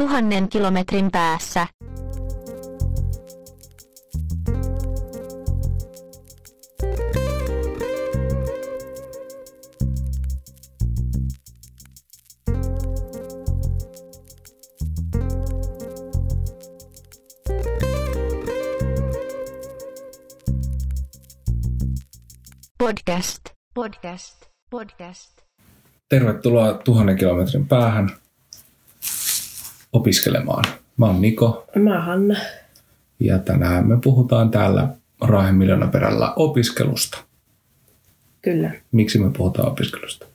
[0.00, 1.66] tuhannen kilometrin päässä.
[22.78, 23.40] Podcast,
[23.74, 25.40] podcast, podcast.
[26.08, 28.10] Tervetuloa tuhannen kilometrin päähän
[29.92, 30.64] opiskelemaan.
[30.96, 32.36] Mä oon Niko Mä oon Hanna.
[33.20, 34.88] ja tänään me puhutaan täällä
[35.20, 35.56] Raahen
[35.92, 37.18] perällä opiskelusta.
[38.42, 40.26] Kyllä, Miksi me puhutaan opiskelusta?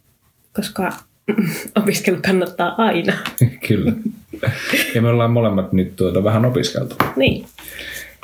[0.54, 0.94] koska
[1.82, 3.14] opiskelu kannattaa aina.
[3.68, 3.94] Kyllä.
[4.96, 7.46] Ja me ollaan molemmat nyt tuota vähän opiskeltu Niin.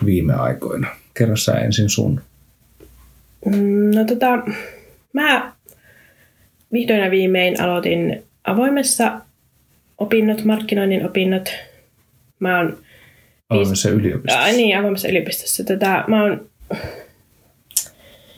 [0.05, 0.87] viime aikoina.
[1.13, 2.21] Kerro sä ensin sun.
[3.45, 4.27] Mm, No tota,
[5.13, 5.51] mä
[6.73, 9.21] vihdoin ja viimein aloitin avoimessa
[10.01, 11.53] opinnot, markkinoinnin opinnot.
[12.39, 12.77] Mä oon,
[13.49, 14.41] Avoimessa yliopistossa.
[14.41, 15.63] ai niin, avoimessa yliopistossa.
[15.63, 16.49] Tota, mä oon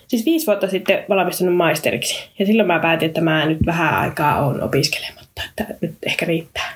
[0.07, 2.29] siis viisi vuotta sitten valmistunut maisteriksi.
[2.39, 6.73] Ja silloin mä päätin, että mä nyt vähän aikaa on opiskelematta, että nyt ehkä riittää.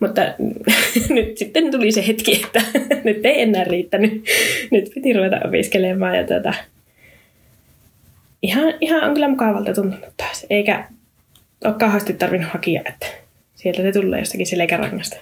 [0.00, 0.22] Mutta
[1.16, 2.62] nyt sitten tuli se hetki, että
[3.04, 4.24] nyt ei enää riittänyt.
[4.70, 6.54] Nyt piti ruveta opiskelemaan ja tota,
[8.42, 10.46] ihan, ihan on kyllä mukavalta tuntunut taas.
[10.50, 10.84] Eikä
[11.64, 13.06] ole kauheasti tarvinnut hakea, että
[13.58, 15.16] sieltä se tulee jostakin selkärangasta.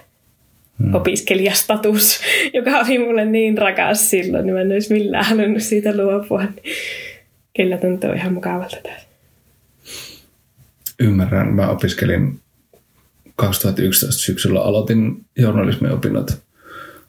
[0.83, 0.93] Hmm.
[0.93, 2.19] Opiskelijastatus,
[2.53, 6.43] joka oli mulle niin rakas silloin, niin mä en olisi millään halunnut siitä luopua.
[7.55, 9.07] Kyllä tuntuu ihan mukavalta taas.
[10.99, 11.47] Ymmärrän.
[11.47, 12.39] Mä opiskelin
[13.35, 16.31] 2011 syksyllä aloitin journalismin opinnot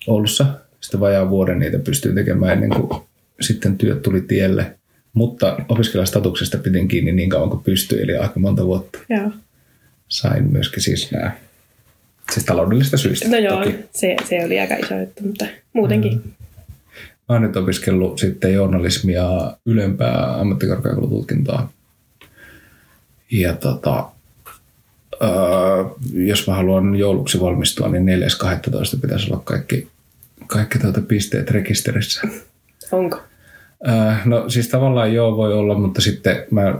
[0.06, 0.46] Oulussa.
[0.80, 3.02] Sitten vajaa vuoden niitä pystyin tekemään ennen kuin
[3.40, 4.74] sitten työt tuli tielle.
[5.12, 8.98] Mutta opiskelijastatuksesta pidin kiinni niin kauan kuin pystyi, eli aika monta vuotta.
[9.08, 9.30] Joo.
[10.08, 11.30] Sain myöskin siis nämä,
[12.32, 13.76] siis taloudellisista syistä No joo, toki.
[13.94, 16.12] se, se oli aika iso juttu, mutta muutenkin.
[16.12, 16.30] Mm.
[17.28, 21.70] Mä oon nyt opiskellut sitten journalismia ylempää ammattikorkeakoulututkintoa.
[23.30, 24.08] Ja tota,
[25.22, 25.28] öö,
[26.12, 28.06] jos mä haluan jouluksi valmistua, niin
[28.94, 29.00] 4.12.
[29.00, 29.88] pitäisi olla kaikki,
[30.46, 32.20] kaikki tuota pisteet rekisterissä.
[32.92, 33.20] Onko?
[33.86, 36.74] Öö, no siis tavallaan joo voi olla, mutta sitten mä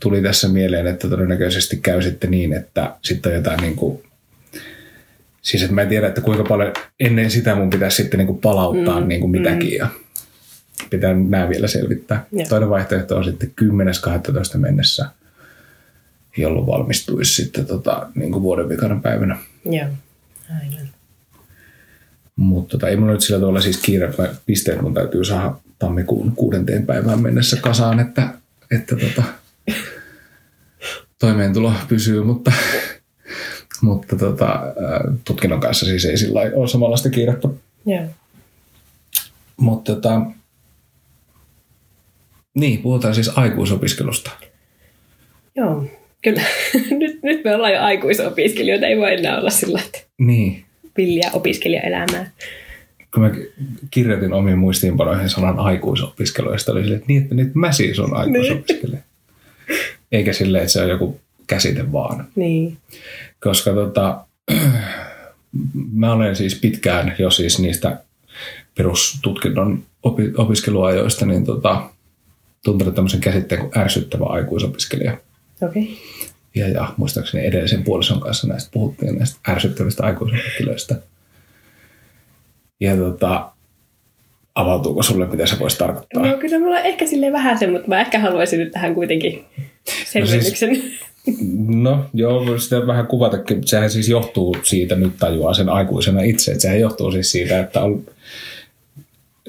[0.00, 4.02] tuli tässä mieleen, että todennäköisesti käy sitten niin, että sitten on jotain niin kuin,
[5.42, 8.38] siis että mä en tiedä, että kuinka paljon ennen sitä mun pitäisi sitten niin kuin
[8.38, 9.88] palauttaa mm, niin kuin mitäkin ja
[10.90, 12.26] pitää nämä vielä selvittää.
[12.32, 12.46] Joo.
[12.48, 14.58] Toinen vaihtoehto on sitten 10.12.
[14.58, 15.06] mennessä,
[16.36, 19.38] jolloin valmistuisi sitten tota, niin kuin vuoden vikana päivänä.
[19.64, 19.88] Joo.
[20.50, 20.93] Aivan.
[22.36, 24.14] Mutta tota, ei mulla nyt sillä tavalla siis kiire,
[24.46, 28.28] pisteet mun täytyy saada tammikuun kuudenteen päivään mennessä kasaan, että,
[28.70, 29.22] että tota,
[31.18, 32.52] toimeentulo pysyy, mutta,
[33.82, 34.72] mutta tota, ää,
[35.24, 37.48] tutkinnon kanssa siis ei sillä ole samanlaista kiirettä.
[37.86, 38.04] Joo.
[39.56, 40.20] Mutta tota,
[42.54, 44.30] niin, puhutaan siis aikuisopiskelusta.
[45.56, 45.84] Joo.
[46.24, 46.42] Kyllä.
[47.00, 50.63] nyt, nyt me ollaan jo aikuisopiskelijoita, ei voi enää olla sillä että Niin,
[50.96, 52.30] villiä opiskelijaelämää.
[53.14, 53.30] kun mä
[53.90, 57.98] kirjoitin omiin muistiinpanoihin sanan aikuisopiskelu, ja sitten oli silleen, että niin, että nyt mä siis
[57.98, 59.02] on aikuisopiskelija.
[60.12, 62.26] Eikä silleen, että se on joku käsite vaan.
[62.36, 62.76] Niin.
[63.40, 64.24] Koska tota,
[65.92, 68.00] mä olen siis pitkään jo siis niistä
[68.74, 71.90] perustutkinnon opi- opiskeluajoista, niin tota,
[72.64, 75.16] tuntenut tämmöisen käsitteen kuin ärsyttävä aikuisopiskelija.
[75.62, 75.82] Okei.
[75.82, 75.94] Okay.
[76.54, 80.94] Ja, ja muistaakseni edellisen puolison kanssa näistä puhuttiin näistä ärsyttävistä aikuisopiskelijoista.
[82.80, 83.50] Ja tota,
[84.54, 86.26] avautuuko sulle, mitä se voisi tarkoittaa?
[86.26, 89.44] No kyllä mulla on ehkä silleen vähän se, mutta mä ehkä haluaisin nyt tähän kuitenkin
[90.04, 90.82] selvennyksen.
[91.66, 96.22] No joo, voi sitä vähän kuvatakin, mutta sehän siis johtuu siitä, nyt tajuaa sen aikuisena
[96.22, 98.04] itse, että sehän johtuu siis siitä, että on,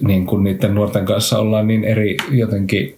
[0.02, 2.98] niin kuin niiden nuorten kanssa ollaan niin eri jotenkin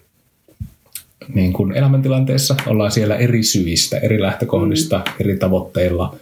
[1.33, 5.13] niin kuin elämäntilanteessa, ollaan siellä eri syistä, eri lähtökohdista, mm.
[5.19, 6.15] eri tavoitteilla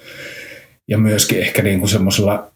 [0.87, 2.47] ja myöskin ehkä niin kuin semmoisella,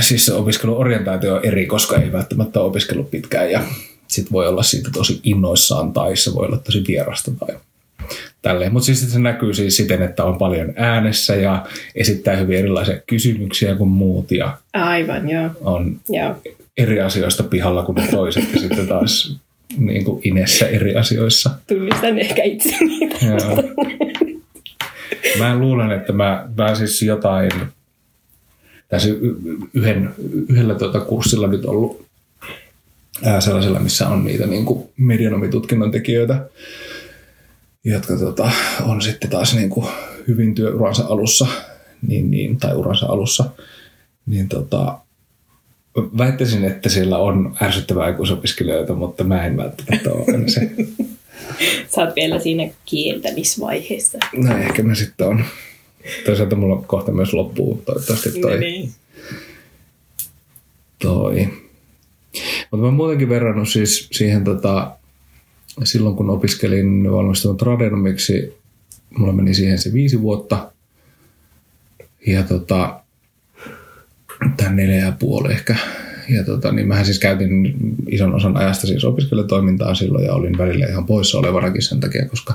[0.00, 3.62] siis se opiskeluorientaatio on eri, koska ei välttämättä ole opiskellut pitkään ja
[4.08, 7.56] sitten voi olla siitä tosi innoissaan tai se voi olla tosi vierasta tai
[8.42, 8.72] tälleen.
[8.72, 13.74] Mutta siis se näkyy siis siten, että on paljon äänessä ja esittää hyvin erilaisia kysymyksiä
[13.74, 15.50] kuin muut ja Aivan, joo.
[15.60, 16.34] on joo.
[16.76, 19.40] eri asioista pihalla kuin toiset ja sitten taas
[19.76, 21.50] niin kuin inessä eri asioissa.
[21.66, 22.76] Tunnistan ehkä itse.
[25.38, 27.50] Mä luulen, että mä, mä siis jotain
[28.88, 29.08] tässä
[29.74, 30.14] yhden,
[30.48, 32.06] yhdellä tuota kurssilla nyt ollut
[33.24, 36.46] ää, sellaisella, missä on niitä niin kuin medianomitutkinnon tekijöitä,
[37.84, 38.50] jotka tota,
[38.82, 39.86] on sitten taas niin kuin
[40.28, 41.46] hyvin työuransa alussa,
[42.06, 43.44] niin, niin, tai uransa alussa,
[44.26, 44.98] niin tota,
[45.96, 50.70] väittäisin, että siellä on ärsyttävää aikuisopiskelijoita, mutta mä en välttämättä ole se.
[51.94, 54.18] Sä oot vielä siinä kieltämisvaiheessa.
[54.32, 55.44] No ehkä mä sitten on.
[56.26, 58.58] Toisaalta mulla kohta myös loppuu toivottavasti toi.
[58.58, 58.90] niin.
[60.98, 61.48] toi.
[62.70, 64.96] Mutta mä oon muutenkin verrannut siis siihen tota,
[65.84, 68.54] silloin kun opiskelin valmistunut tradenomiksi,
[69.18, 70.72] mulla meni siihen se viisi vuotta.
[72.26, 72.99] Ja tota,
[74.56, 75.76] tai neljä ja puoli ehkä.
[76.28, 77.74] Ja tota, niin mähän siis käytin
[78.08, 82.54] ison osan ajasta siis opiskelijatoimintaa silloin ja olin välillä ihan poissa olevanakin sen takia, koska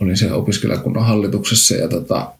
[0.00, 2.32] olin se opiskelijakunnan hallituksessa ja tota,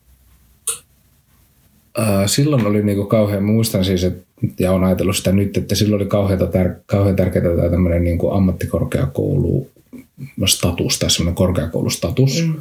[1.99, 4.23] ää, silloin oli niinku kauhean, muistan siis, että,
[4.59, 8.31] ja olen ajatellut sitä nyt, että silloin oli kauhean, tär, kauhean tärkeää tämä tämmöinen niinku
[8.31, 9.71] ammattikorkeakoulu
[10.47, 12.47] status tai semmoinen korkeakoulustatus.
[12.47, 12.55] Mm.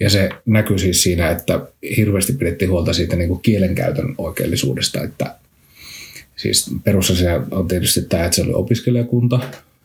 [0.00, 1.60] Ja se näkyy siis siinä, että
[1.96, 5.34] hirveästi pidettiin huolta siitä niin kuin kielenkäytön oikeellisuudesta, että
[6.36, 9.40] siis perusasia on tietysti tämä, että se oli opiskelijakunta,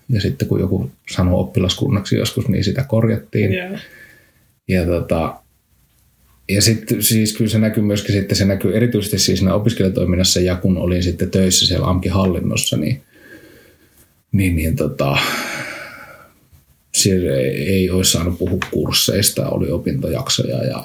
[0.10, 3.54] ja sitten kun joku sanoi oppilaskunnaksi joskus, niin sitä korjattiin.
[3.54, 3.82] Yeah.
[4.68, 5.36] Ja, tota,
[6.50, 10.56] ja sitten siis kyllä se näkyy myöskin sitten, se näkyy erityisesti siis siinä opiskelijatoiminnassa ja
[10.56, 13.02] kun olin sitten töissä siellä AMKin hallinnossa, niin,
[14.32, 15.18] niin, niin tota,
[17.00, 20.84] siellä ei, olisi saanut puhua kursseista, oli opintojaksoja ja,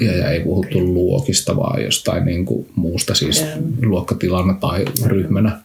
[0.00, 3.50] ja, ja ei puhuttu luokista, vaan jostain niin kuin muusta, siis Joo.
[3.82, 5.60] luokkatilana tai ryhmänä.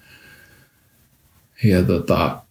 [1.63, 2.41] Ja tota,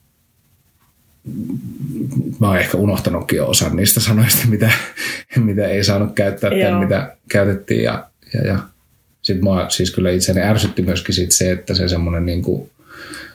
[2.39, 4.71] mä oon ehkä unohtanutkin jo osan niistä sanoista, mitä,
[5.37, 7.83] mitä ei saanut käyttää tai mitä käytettiin.
[7.83, 8.59] Ja, ja, ja
[9.23, 12.71] sitten mua siis kyllä itseäni ärsytti myöskin sit se, että se semmoinen niin kuin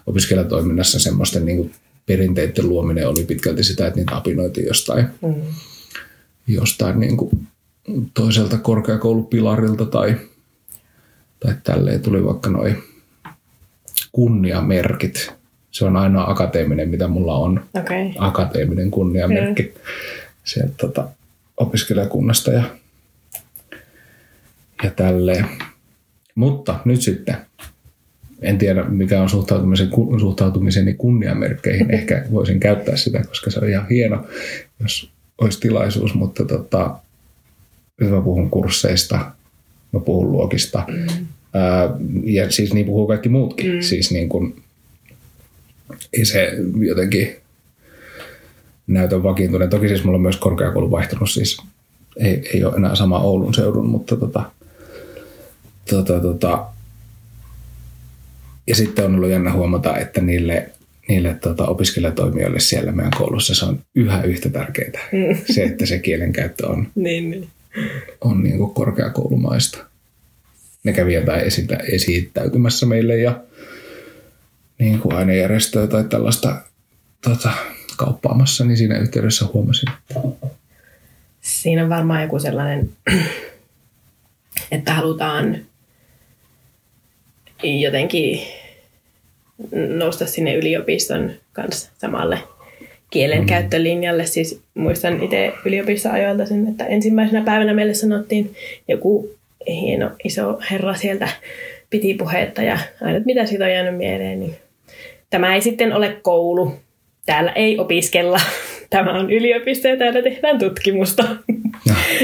[0.08, 1.72] opiskelijatoiminnassa semmoisten niin kuin
[2.06, 5.36] perinteiden luominen oli pitkälti sitä, että niitä apinoitiin jostain, Mm.
[6.48, 7.48] jostain niin kuin
[8.14, 10.16] toiselta korkeakoulupilarilta tai,
[11.40, 12.84] tai tälleen tuli vaikka noin
[14.12, 15.34] kunniamerkit.
[15.72, 17.66] Se on ainoa akateeminen, mitä mulla on.
[17.74, 18.12] Okay.
[18.18, 19.74] Akateeminen kunniamerkki
[20.44, 21.08] sieltä tota,
[21.58, 22.64] opiskelijakunnasta ja,
[24.84, 25.46] ja tälleen.
[26.36, 27.38] Mutta nyt sitten,
[28.42, 29.90] en tiedä mikä on suhtautumisen,
[30.20, 31.92] suhtautumiseni kunniamerkkeihin.
[31.98, 34.28] Ehkä voisin käyttää sitä, koska se on ihan hieno,
[34.80, 35.10] jos
[35.42, 36.14] olisi tilaisuus.
[36.14, 36.98] Mutta tota,
[38.02, 39.32] nyt mä puhun kursseista,
[39.92, 40.84] mä puhun luokista.
[40.88, 41.26] Mm.
[41.54, 41.90] Ää,
[42.24, 43.72] ja siis niin puhuu kaikki muutkin.
[43.72, 43.82] Mm.
[43.82, 44.64] Siis niin kuin,
[46.14, 47.36] ei se jotenkin
[48.88, 49.70] näytön vakiintuneen.
[49.70, 51.58] Toki siis mulla on myös korkeakoulu vaihtunut, siis
[52.18, 54.44] ei, ei ole enää sama Oulun seudun, mutta tota,
[55.90, 56.66] tota, tota,
[58.68, 60.70] ja sitten on ollut jännä huomata, että niille,
[61.08, 65.02] niille tota, opiskelijatoimijoille siellä meidän koulussa se on yhä yhtä tärkeää.
[65.54, 67.48] Se, että se kielenkäyttö on, Niin, niin.
[68.22, 69.78] on niin kuin korkeakoulumaista.
[70.84, 73.42] Ne kävi jotain esitä, esittäytymässä meille ja
[74.80, 76.62] niin kuin ainejärjestöä tai tällaista
[77.22, 77.52] tota,
[77.98, 79.90] kauppaamassa, niin siinä yhteydessä huomasin,
[81.42, 82.90] Siinä on varmaan joku sellainen,
[84.72, 85.58] että halutaan
[87.64, 88.40] jotenkin
[89.88, 92.40] nousta sinne yliopiston kanssa samalle
[93.10, 94.26] kielenkäyttölinjalle.
[94.26, 98.56] Siis muistan itse yliopiston ajoilta sen, että ensimmäisenä päivänä meille sanottiin
[98.88, 99.30] joku
[99.68, 101.30] hieno iso herra sieltä
[101.90, 104.56] piti puhetta ja aina, että mitä siitä on jäänyt mieleen, niin
[105.30, 106.72] tämä ei sitten ole koulu.
[107.26, 108.40] Täällä ei opiskella.
[108.90, 111.24] Tämä on yliopisto ja täällä tehdään tutkimusta.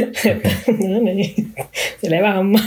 [0.89, 1.53] no, niin,
[2.01, 2.59] selvä homma.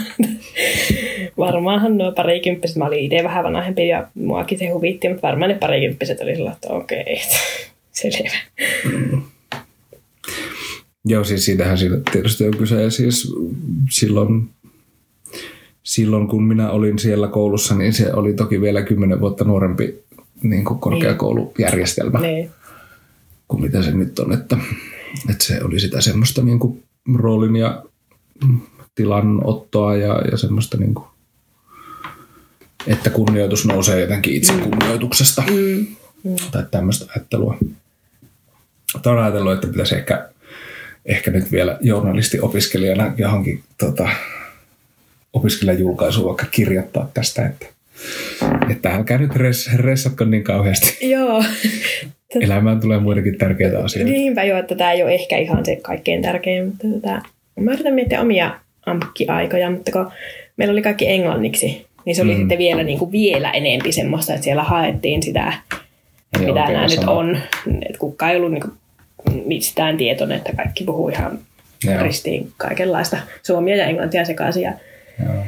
[1.39, 5.59] Varmaanhan nuo parikymppiset, mä olin itse vähän vanhempi ja muakin se huvitti, mutta varmaan ne
[5.59, 7.21] parikymppiset oli sillä, että okei,
[7.93, 8.39] selvä.
[11.05, 12.83] Joo, siis siitähän siitä tietysti on kyse.
[12.83, 13.35] Ja siis
[13.91, 14.49] silloin,
[15.83, 20.05] silloin, kun minä olin siellä koulussa, niin se oli toki vielä kymmenen vuotta nuorempi
[20.43, 22.51] niin kuin korkeakoulujärjestelmä Niin.
[23.49, 24.33] kuin mitä se nyt on.
[24.33, 24.57] Että,
[25.31, 26.84] että se oli sitä semmoista niin kuin
[27.15, 27.83] roolin ja
[28.45, 28.61] mm,
[28.95, 31.07] tilanottoa ja, ja semmoista niin kuin,
[32.87, 35.43] että kunnioitus nousee jotenkin itse kunnioituksesta
[36.25, 36.37] Mm.
[36.51, 37.57] tai tämmöistä ajattelua.
[39.03, 40.29] Tämä on ajatellut, että pitäisi ehkä,
[41.07, 44.09] ehkä nyt vielä journalisti-opiskelijana johonkin tota,
[45.33, 47.67] opiskelijajulkaisuun vaikka kirjoittaa tästä, että,
[48.71, 51.11] että älkää nyt res, ressatko niin kauheasti.
[51.11, 51.45] Joo,
[52.41, 54.13] Elämään tulee muidenkin tärkeitä asioita.
[54.13, 57.23] niinpä jo, että tämä ei ole ehkä ihan se kaikkein tärkein, mutta tota,
[57.61, 60.11] mä yritän miettiä omia ampki-aikoja, mutta kun
[60.57, 62.39] meillä oli kaikki englanniksi, niin se oli mm.
[62.39, 65.53] sitten vielä, niin kuin vielä enempi semmoista, että siellä haettiin sitä,
[66.39, 67.39] Joo, mitä nämä nyt on.
[67.83, 71.39] Että kukaan ei ollut niin kuin mistään tietoinen, että kaikki puhuu ihan
[71.85, 72.03] Joo.
[72.03, 74.63] ristiin kaikenlaista suomia ja englantia sekaisin.
[74.63, 74.73] Ja
[75.25, 75.45] Joo.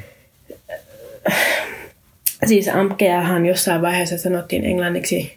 [2.47, 5.33] Siis AMKeahan jossain vaiheessa sanottiin englanniksi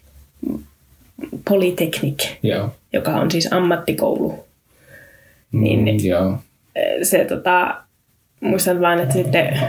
[1.50, 2.70] polytechnic, Joo.
[2.94, 4.46] joka on siis ammattikoulu.
[5.52, 6.38] Niin, Mm, joo.
[7.04, 7.76] se tota,
[8.40, 9.60] muistan vaan, että sitten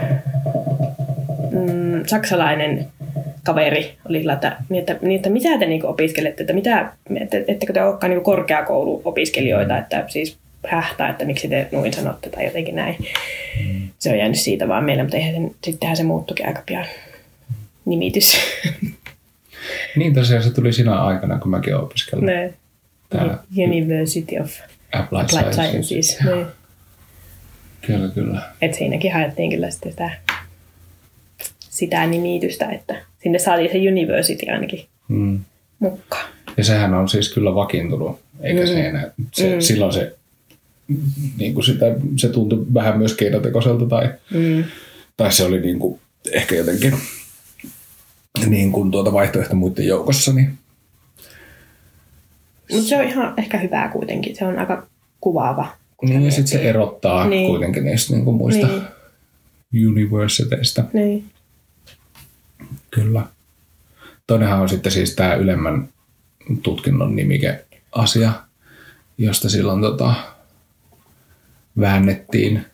[1.51, 2.87] mm, saksalainen
[3.43, 6.91] kaveri oli sillä, että, niin, että, niin, että mitä te niinku opiskelette, että mitä,
[7.21, 12.45] että, ettekö te olekaan niinku korkeakouluopiskelijoita, että siis hähtää, että miksi te noin sanotte tai
[12.45, 12.95] jotenkin näin.
[13.99, 16.85] Se on jäänyt siitä vaan meille, mutta eihän sen, sittenhän se muuttukin aika pian
[17.85, 18.37] nimitys.
[19.95, 22.53] Niin tosiaan se tuli siinä aikana, kun mäkin opiskelin ne.
[23.09, 23.37] Täällä.
[23.57, 24.51] University of
[24.91, 26.07] Applied, Applied Sciences.
[26.07, 26.19] Sciences.
[26.25, 26.45] Ne.
[27.81, 28.41] Kyllä, kyllä.
[28.61, 30.09] Et siinäkin haettiin kyllä sitten sitä,
[31.59, 35.39] sitä nimitystä, että sinne saatiin se university ainakin Mm.
[35.79, 36.25] mukaan.
[36.57, 38.67] Ja sehän on siis kyllä vakiintunut, eikä mm.
[38.67, 39.11] se enää.
[39.31, 39.61] Se, mm.
[39.61, 40.15] Silloin se,
[41.37, 41.85] niin kuin sitä,
[42.17, 44.63] se tuntui vähän myös keinotekoiselta tai, Mm.
[45.17, 45.99] tai se oli niin kuin,
[46.31, 46.93] ehkä jotenkin
[48.47, 50.33] niin kuin tuota vaihtoehto muiden joukossa.
[50.33, 50.57] Niin,
[52.71, 54.35] Mutta se on ihan ehkä hyvää kuitenkin.
[54.35, 54.87] Se on aika
[55.21, 55.67] kuvaava.
[56.01, 57.47] niin ja sitten se erottaa Niin.
[57.47, 58.67] kuitenkin niistä niin kuin muista
[59.71, 59.87] Niin.
[59.87, 60.83] universiteista.
[60.93, 61.25] Niin.
[62.91, 63.25] Kyllä.
[64.27, 65.89] Toinenhan on sitten siis tämä ylemmän
[66.63, 68.31] tutkinnon nimike-asia,
[69.17, 70.13] josta silloin tota,
[71.79, 72.65] väännettiin.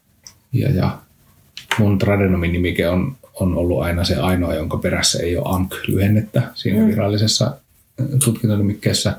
[0.54, 0.98] Ja, ja
[1.80, 6.82] mun tradenomin nimike on, on ollut aina se ainoa, jonka perässä ei ole ANK-lyhennettä siinä
[6.82, 6.88] mm.
[6.88, 7.46] virallisessa
[8.02, 9.14] äh, tutkintonimikkeessä.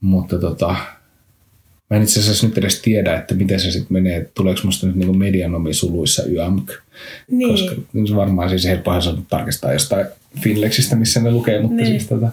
[0.00, 0.76] Mutta tota,
[1.90, 4.96] mä en itse asiassa nyt edes tiedä, että miten se sitten menee, tuleeko musta nyt
[4.96, 6.72] niinku medianomi suluissa YAMK.
[7.30, 7.50] Niin.
[7.50, 7.74] Koska
[8.08, 10.06] se varmaan siis helppohan on tarkistaa jostain
[10.40, 11.86] Finlexistä, missä ne lukee, mutta Niin.
[11.86, 12.30] siis tota,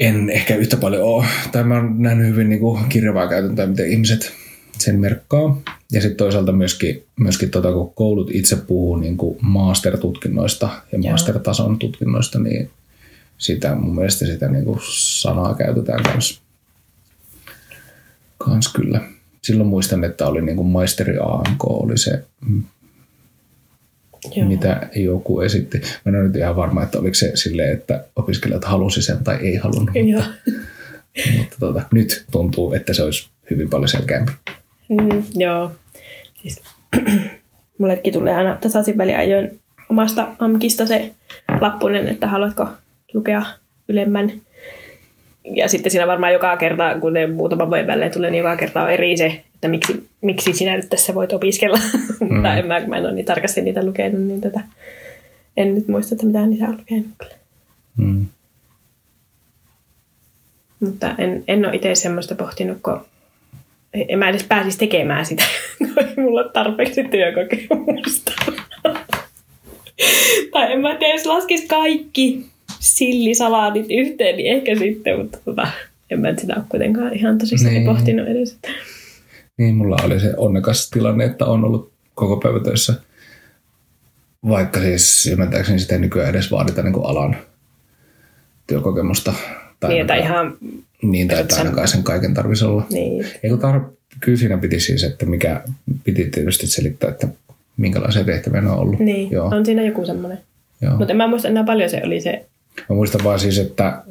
[0.00, 1.26] en ehkä yhtä paljon ole.
[1.52, 4.32] Tai mä oon nähnyt hyvin niin kuin kirjavaa käytäntöä, miten ihmiset
[4.78, 5.62] sen merkkaa.
[5.92, 11.10] Ja sitten toisaalta myöskin, myöskin tota, kun koulut itse puhuu niin kuin master-tutkinnoista ja Joo.
[11.10, 12.70] master-tason tutkinnoista, niin
[13.38, 14.80] sitä mun mielestä sitä niin kuin
[15.20, 16.42] sanaa käytetään kans,
[18.38, 19.00] kans kyllä.
[19.42, 22.24] Silloin muistan, että oli niin kuin maisteri AMK, oli se
[24.36, 24.48] Joo.
[24.48, 25.78] mitä joku esitti.
[25.78, 29.36] Mä en ole nyt ihan varma, että oliko se silleen, että opiskelijat halusi sen tai
[29.36, 29.94] ei halunnut.
[29.94, 30.22] Joo.
[31.38, 34.32] Mutta tota, nyt tuntuu, että se olisi hyvin paljon selkeämpi.
[34.90, 35.70] Mm, joo.
[36.42, 36.62] Siis,
[37.78, 41.10] mullekin tulee aina tasaisin väliajoin omasta AMKista se
[41.60, 42.66] lappunen, että haluatko
[43.14, 43.42] lukea
[43.88, 44.32] ylemmän.
[45.44, 48.82] Ja sitten siinä varmaan joka kerta, kun ne muutaman vuoden välein tulee, niin joka kerta
[48.82, 51.78] on eri se, että miksi, miksi sinä nyt tässä voit opiskella.
[52.30, 54.60] Mutta en mä, mä en ole niin tarkasti niitä lukenut, niin tätä,
[55.56, 57.40] en nyt muista, että mitä niitä on lukenut.
[57.96, 58.26] Mm.
[60.80, 63.00] Mutta en, en ole itse semmoista pohtinut, kun
[63.94, 65.44] en mä edes pääsisi tekemään sitä,
[65.78, 68.32] kun ei mulla ole tarpeeksi työkokemusta.
[70.52, 72.46] tai en mä tiedä, jos laskisi kaikki
[72.80, 75.68] sillisalaatit yhteen, niin ehkä sitten, mutta tota,
[76.10, 77.84] en mä sitä ole kuitenkaan ihan tosissaan Niin.
[77.86, 78.58] pohtinut edes.
[79.58, 82.94] Niin, mulla oli se onnekas tilanne, että on ollut koko päivä töissä.
[84.48, 87.36] Vaikka siis ymmärtääkseni sitä nykyään edes vaadita niin alan
[88.66, 89.32] työkokemusta.
[89.80, 90.56] Tai Niin, ainakaan- ihan,
[91.02, 92.86] Niin, tai että ainakaan sen kaiken tarvitsisi olla.
[92.90, 95.62] niin, Eikö tar- kyllä siinä piti siis, että mikä
[96.04, 97.28] piti tietysti selittää, että
[97.76, 99.00] minkälaisia tehtäviä ne on ollut.
[99.00, 100.38] niin Joo, on siinä joku semmoinen.
[100.98, 102.46] Mutta en mä muista enää paljon se oli se.
[102.88, 104.02] Mä muistan vaan siis, että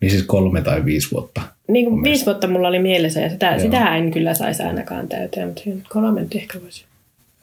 [0.00, 1.40] niin siis kolme tai viisi vuotta.
[1.68, 3.58] Niin kuin viisi vuotta mulla oli mielessä ja sitä, Joo.
[3.60, 6.84] sitä en kyllä saisi ainakaan täyteen, mutta kolme nyt ehkä voisi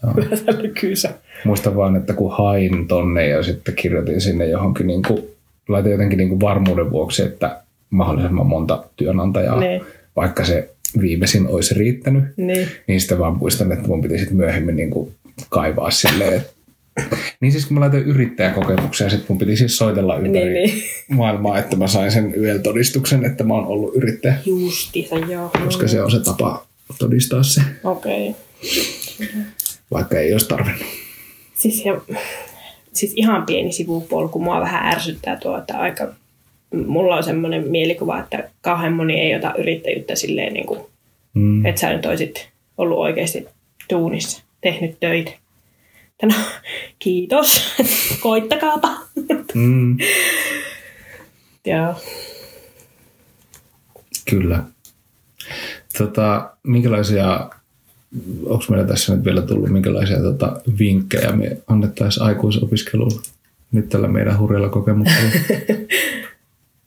[0.03, 0.13] Joo.
[1.45, 5.23] Muistan vaan, että kun hain tonne ja sitten kirjoitin sinne johonkin, niin kuin,
[5.67, 9.81] laitin jotenkin niin kuin varmuuden vuoksi, että mahdollisimman monta työnantajaa, Niin.
[10.15, 10.69] vaikka se
[11.01, 12.67] viimeisin olisi riittänyt, Niin.
[12.87, 15.11] niin sitten vaan muistan, että mun piti sitten myöhemmin niin kuin
[15.49, 16.57] kaivaa silleen, että
[17.41, 20.83] niin siis kun mä laitoin yrittäjäkokemuksia, sitten mun piti siis soitella ympäri Niin, niin.
[21.09, 25.49] maailmaa, että mä sain sen YEL-todistuksen, että mä oon ollut yrittäjä, Justiinsa, joo.
[25.63, 26.65] koska se on se tapa
[26.99, 28.29] todistaa se, Okei.
[28.29, 29.27] Okay.
[29.91, 30.81] vaikka ei olisi tarvinnut.
[31.55, 32.01] Siis, ja,
[32.97, 34.39] siis ihan pieni sivupolku.
[34.39, 36.07] Mua vähän ärsyttää tuo, että aika...
[36.87, 40.79] Mulla on semmoinen mielikuva, että kauhean moni ei ota yrittäjyyttä silleen, niin kuin,
[41.33, 41.65] Mm.
[41.65, 43.47] että sä nyt olisit ollut oikeasti
[43.93, 45.31] duunissa, tehnyt töitä.
[46.11, 46.33] Että No,
[46.99, 47.75] kiitos.
[48.23, 48.89] Koittakaapa.
[49.53, 49.97] Mm.
[51.65, 51.95] Joo.
[54.29, 54.63] Kyllä.
[55.97, 57.49] Tota, minkälaisia,
[58.45, 63.21] onko meillä tässä nyt vielä tullut, minkälaisia tota, vinkkejä me annettaisiin aikuisopiskeluun
[63.71, 65.31] nyt tällä meidän hurjalla kokemuksella?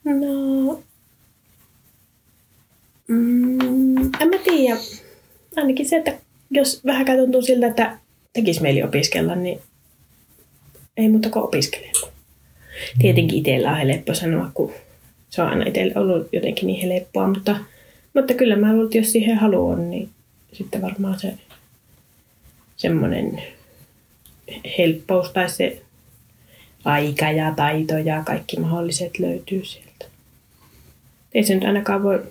[0.03, 0.83] No,
[3.07, 4.77] mm, en mä tiedä.
[5.55, 6.13] Ainakin se, että
[6.51, 7.97] jos vähän tuntuu siltä, että
[8.33, 9.59] tekisi mieli opiskella, niin
[10.97, 12.11] ei muuta kuin opiskelemaan.
[12.99, 14.71] Tietenkin itsellä on helppo sanoa, kun
[15.29, 17.55] se on aina itselle ollut jotenkin niin helppoa, mutta,
[18.13, 20.09] mutta kyllä mä luulen, että jos siihen halu on, niin
[20.53, 21.33] sitten varmaan se
[22.77, 23.43] semmoinen
[24.77, 25.81] helppous tai se
[26.85, 30.05] aika ja taito ja kaikki mahdolliset löytyy sieltä.
[31.33, 32.23] Ei se nyt ainakaan voi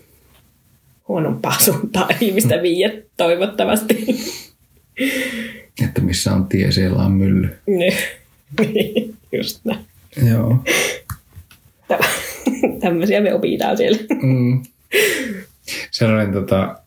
[1.09, 4.07] huonompaa suuntaan ihmistä viiä toivottavasti.
[5.85, 7.59] Että missä on tie, siellä on mylly.
[7.67, 9.87] Niin, just näin.
[10.29, 10.65] Joo.
[12.81, 13.99] Tämmöisiä me opitaan siellä.
[14.23, 14.63] Mm.
[15.91, 16.79] Sellainen tota,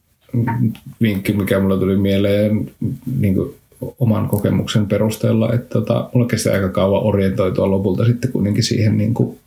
[1.01, 2.71] vinkki, mikä mulla tuli mieleen
[3.19, 3.55] niin kuin
[3.99, 9.13] oman kokemuksen perusteella, että tota, mulla kesti aika kauan orientoitua lopulta sitten kuitenkin siihen, niin
[9.13, 9.39] kuin,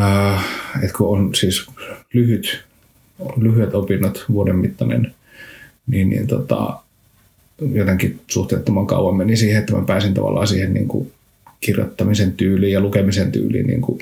[0.00, 0.44] äh,
[0.82, 1.66] että kun on siis
[2.12, 2.64] lyhyt,
[3.36, 5.14] lyhyet opinnot vuoden mittainen,
[5.86, 6.78] niin, niin tota,
[7.72, 11.12] jotenkin suhteettoman kauan meni siihen, että mä pääsin tavallaan siihen niin kuin
[11.60, 13.98] kirjoittamisen tyyliin ja lukemisen tyyliin niin kuin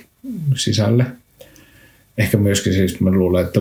[0.56, 1.06] sisälle.
[2.18, 3.60] Ehkä myöskin siis mä luulen, että,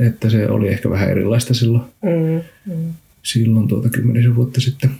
[0.00, 2.42] että se oli ehkä vähän erilaista silloin, Mm,
[2.74, 2.92] mm.
[3.22, 4.90] silloin tuota kymmenisen vuotta sitten.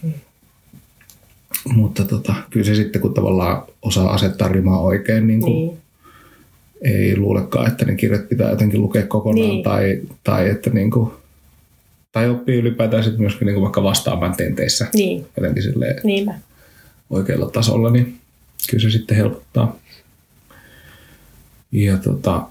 [1.74, 5.78] Mutta tota, kyllä se sitten, kun tavallaan osaa asettaa rimaa oikein, niin kuin Niin.
[6.82, 9.62] ei luulekaan, että ne kirjat pitää jotenkin lukea kokonaan Niin.
[9.64, 11.10] tai, tai että niin kuin,
[12.12, 16.34] tai oppii ylipäätään sitten myöskin niin kuin vaikka vastaamaan tenteissä Niin, jotenkin silleen niinpä.
[17.10, 18.18] oikealla tasolla, niin
[18.70, 19.76] kyllä se sitten helpottaa.
[21.72, 22.46] Ja tota,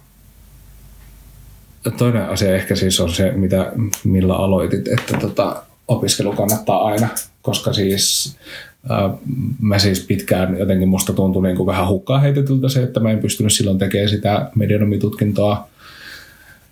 [1.97, 3.71] toinen asia ehkä siis on se, mitä,
[4.03, 7.07] millä aloitit, että tota, opiskelu kannattaa aina,
[7.41, 8.35] koska siis
[8.89, 9.09] ää,
[9.61, 13.19] mä siis pitkään jotenkin musta tuntui niin kuin vähän hukkaa heitetyltä se, että mä en
[13.19, 15.67] pystynyt silloin tekemään sitä medianomitutkintoa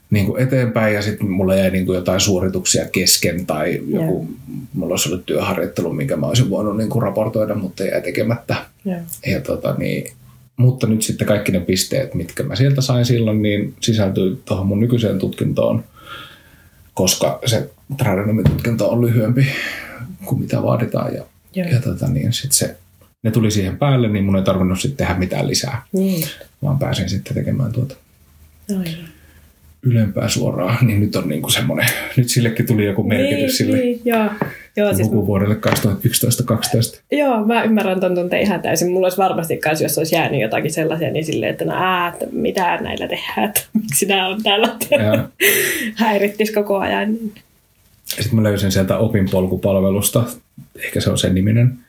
[0.09, 4.27] niin kuin eteenpäin ja sitten mulla jäi niin kuin jotain suorituksia kesken tai joku,
[4.73, 8.55] mulla olisi ollut työharjoittelu, minkä mä olisin voinut niin kuin raportoida, mutta jäi tekemättä.
[8.85, 8.99] Joo.
[9.27, 10.11] Ja tota, niin,
[10.59, 14.79] mutta nyt sitten kaikki ne pisteet, mitkä mä sieltä sain silloin, niin sisältyy tuohon mun
[14.79, 15.83] nykyiseen tutkintoon,
[16.93, 19.47] koska se tradenomitutkinto on lyhyempi
[20.25, 21.13] kuin mitä vaaditaan.
[21.13, 21.23] Ja,
[21.55, 21.67] Joo.
[21.67, 22.75] ja tota, niin sit se,
[23.23, 26.27] ne tuli siihen päälle, niin mun ei tarvinnut sitten tehdä mitään lisää, Niin.
[26.63, 27.95] vaan pääsin sitten tekemään tuota
[28.69, 29.09] Aivan.
[29.83, 34.01] ylempää suoraan, niin nyt on niinku semmoinen, nyt sillekin tuli joku merkitys niin, sille Niin,
[34.05, 34.29] joo.
[34.79, 35.57] Joo, siis, lukuvuodelle 2011-2012.
[37.11, 38.91] joo, mä ymmärrän ton tunteen ihan täysin.
[38.91, 42.25] Mulla olisi varmasti kanssa, jos olisi jäänyt jotakin sellaisia, niin silleen, että no ää, että
[42.31, 44.75] mitä näillä tehdään, että miksi nämä on täällä.
[44.91, 45.29] Ja
[46.05, 47.17] Häirittisi koko ajan.
[48.05, 50.23] Sitten mä löysin sieltä opinpolkupalvelusta,
[50.75, 51.79] ehkä se on sen niminen,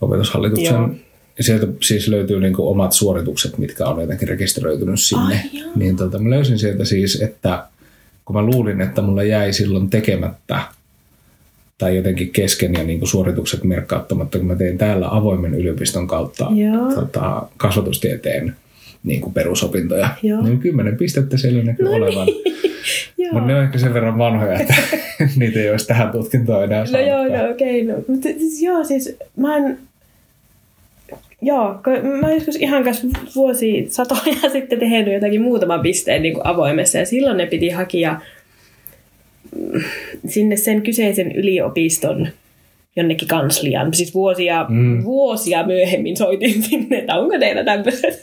[0.00, 0.74] opetushallituksen.
[0.74, 0.90] Joo.
[1.38, 5.34] Ja sieltä siis löytyy niinku omat suoritukset, mitkä on jotenkin rekisteröitynyt sinne.
[5.34, 5.70] Ai joo.
[5.76, 7.64] niin tota, mä löysin sieltä siis, että
[8.24, 10.60] kun mä luulin, että mulla jäi silloin tekemättä
[11.78, 16.94] tai jotenkin kesken ja niinku suoritukset merkkauttamatta, kun mä tein täällä avoimen yliopiston kautta Joo.
[16.94, 18.56] tota, kasvatustieteen
[19.04, 20.08] niin kuin perusopintoja.
[20.22, 20.42] Joo.
[20.42, 22.28] Niin kymmenen pistettä siellä näkyy no olevan.
[23.18, 23.32] Joo.
[23.32, 24.74] Mutta ne on ehkä sen verran vanhoja, että
[25.36, 27.82] niitä ei olisi tähän tutkintoon enää No joo, no okei.
[27.82, 28.04] Okay, no.
[28.08, 29.76] Mutta siis joo, siis mä oon...
[31.42, 31.80] Joo,
[32.20, 37.06] mä joskus ihan kanssa vuosi satoja sitten tehnyt jotakin muutaman pisteen niin kuin avoimessa ja
[37.06, 38.20] silloin ne piti hakea mm,
[40.28, 42.28] sinne sen kyseisen yliopiston
[42.96, 43.94] jonnekin kansliaan.
[43.94, 44.76] Siis vuosia, Mm.
[44.76, 45.04] mm.
[45.04, 48.22] vuosia myöhemmin soitin sinne, että onko teillä tämmöiset,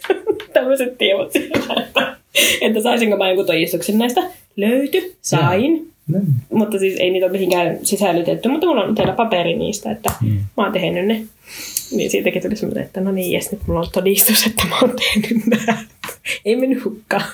[0.53, 2.15] tämmöiset tiedot siellä, että,
[2.61, 4.21] että saisinko mä jonkun todistuksen näistä.
[4.55, 5.87] Löyty, sain.
[6.07, 6.19] No,
[6.53, 10.27] Mutta siis ei niitä ole mihinkään sisällytetty, mutta mulla on teillä paperi niistä, että Mm.
[10.29, 10.37] mm.
[10.57, 11.23] mä oon tehnyt ne.
[11.91, 14.93] Niin siitäkin tuli semmoinen, että no niin, jes, nyt mulla on todistus, että mä oon
[14.95, 15.77] tehnyt nämä.
[16.45, 17.25] Ei mennyt hukkaan.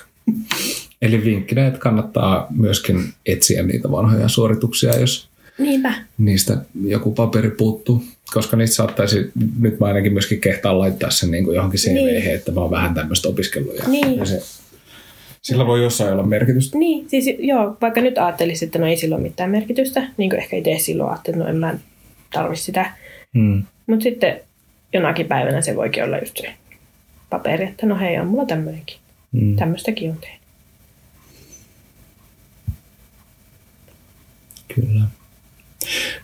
[1.02, 5.94] Eli vinkkinä, että kannattaa myöskin etsiä niitä vanhoja suorituksia, jos Niinpä.
[6.18, 8.04] niistä joku paperi puuttuu.
[8.34, 12.30] Koska niistä saattaisi, nyt mä ainakin myöskin kehtaan laittaa sen niin kuin johonkin cv Niin.
[12.34, 13.74] että mä oon vähän tämmöistä opiskelua.
[13.74, 14.18] Ja, Niin.
[14.18, 14.42] ja se,
[15.42, 16.78] sillä voi jossain olla merkitystä.
[16.78, 20.40] Niin, siis joo, vaikka nyt ajattelisin, että no ei sillä ole mitään merkitystä, niin kuin
[20.40, 21.74] ehkä itse silloin ajattelin, että no en mä
[22.32, 22.90] tarvi sitä.
[23.38, 23.62] Hmm.
[23.86, 24.40] Mutta sitten
[24.92, 26.52] jonakin päivänä se voikin olla just se
[27.30, 28.96] paperi, että no hei, on mulla tämmöinenkin.
[29.40, 29.56] Hmm.
[29.56, 30.39] Tämmöistäkin on tehnyt.
[34.74, 35.04] Kyllä.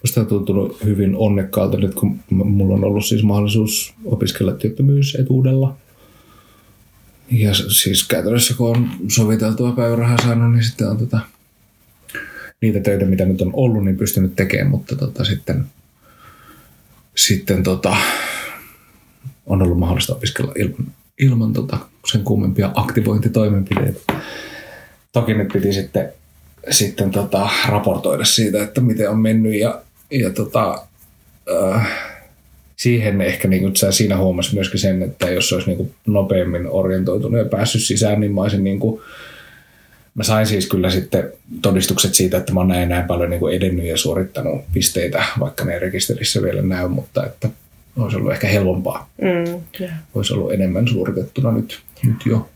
[0.03, 5.77] Musta on tuntunut hyvin onnekkaalta nyt, kun mulla on ollut siis mahdollisuus opiskella työttömyysetuudella.
[7.31, 11.21] Ja siis käytännössä kun on soviteltua päivärahaa saanut, niin sitten on tota,
[12.61, 15.65] niitä töitä, mitä nyt on ollut, niin pystynyt tekemään, mutta tota, sitten,
[17.17, 17.97] sitten tota,
[19.47, 20.87] on ollut mahdollista opiskella ilman,
[21.21, 21.79] ilman tota,
[22.11, 24.01] sen kummempia aktivointitoimenpiteitä.
[25.13, 26.13] Toki nyt piti sitten
[26.71, 30.83] sitten tota, raportoida siitä, että miten on mennyt ja, ja tota,
[31.75, 31.89] äh,
[32.77, 37.39] siihen ehkä niin kuin, siinä huomasi myöskin sen, että jos olisi niin kuin nopeammin orientoitunut
[37.39, 39.03] ja päässyt sisään, niin mä olisin niin kuin,
[40.17, 43.57] Mä sain siis kyllä sitten todistukset siitä, että mä oon näin, näin paljon niin kuin
[43.57, 47.49] edennyt ja suorittanut pisteitä, vaikka ne ei rekisterissä vielä näy, mutta että
[47.97, 49.11] olisi ollut ehkä helpompaa.
[49.23, 49.91] Mm, joo.
[50.15, 52.49] Olisi ollut enemmän suoritettuna nyt, nyt jo.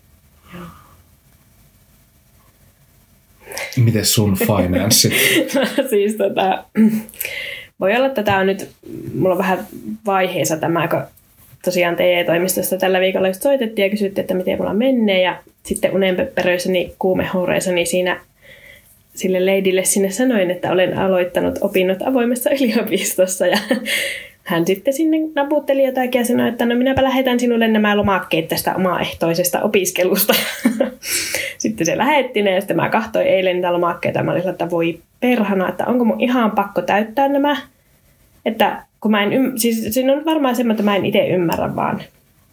[3.76, 5.12] Miten sun finanssit?
[5.90, 6.64] siis tota,
[7.80, 8.68] voi olla, että tämä on nyt,
[9.14, 9.66] mulla on vähän
[10.06, 11.02] vaiheessa tämä, kun
[11.64, 16.94] tosiaan TE-toimistosta tällä viikolla just soitettiin ja kysyttiin, että miten mulla menee ja sitten unenpöpperöissäni
[16.98, 18.20] kuumehuureissani siinä
[19.14, 23.58] sille leidille sinne sanoin, että olen aloittanut opinnot avoimessa yliopistossa ja
[24.50, 28.74] hän sitten sinne naputteli jotakin ja sanoi, että no minäpä lähetän sinulle nämä lomakkeet tästä
[28.74, 30.34] omaehtoisesta opiskelusta.
[31.58, 34.22] sitten se lähetti ne ja sitten mä kahtoin eilen niitä lomakkeita.
[34.22, 37.56] Mä olin että voi perhana, että onko mun ihan pakko täyttää nämä.
[38.46, 41.76] Että kun mä en, ym- siis siinä on varmaan semmoinen, että mä en itse ymmärrä
[41.76, 42.02] vaan.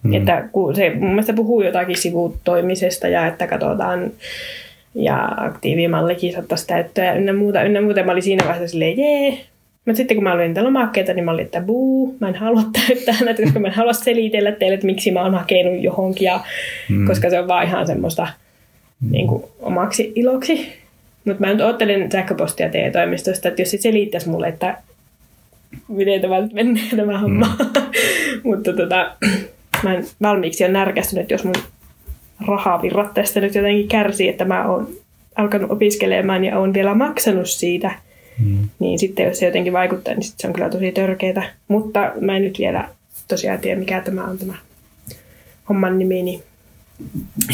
[0.03, 0.13] Mm.
[0.13, 4.11] Että kun se mun mielestä puhuu jotakin sivutoimisesta ja että katsotaan
[4.95, 8.03] ja aktiivimallikin saattaisi täyttää ja ynnä muuta, ynnä muuta.
[8.03, 9.39] Mä olin siinä vaiheessa silleen, jee.
[9.87, 12.63] Mutta sitten kun mä luin niitä lomakkeita, niin mä olin, että buu, mä en halua
[12.87, 16.39] täyttää näitä, koska mä en halua selitellä teille, että miksi mä oon hakenut johonkin, ja,
[16.89, 17.07] mm.
[17.07, 18.27] koska se on vaan ihan semmoista
[19.01, 19.11] mm.
[19.11, 20.73] niin kuin, omaksi iloksi.
[21.25, 24.77] Mutta mä nyt oottelin sähköpostia TE-toimistosta, että jos se selittäisi mulle, että
[25.87, 27.57] miten tämä nyt menee tämä homma.
[27.59, 27.81] Mm.
[28.49, 29.11] Mutta tota,
[29.83, 31.55] mä en valmiiksi ole närkästynyt, jos mun
[32.47, 34.87] rahavirrat tästä nyt jotenkin kärsii, että mä oon
[35.35, 38.06] alkanut opiskelemaan ja oon vielä maksanut siitä.
[38.39, 38.69] Mm.
[38.79, 41.43] Niin sitten jos se jotenkin vaikuttaa, niin sit se on kyllä tosi törkeetä.
[41.67, 42.89] Mutta mä en nyt vielä
[43.27, 44.53] tosiaan tiedä, mikä tämä on tämä
[45.69, 46.23] homman nimi.
[46.23, 46.43] Niin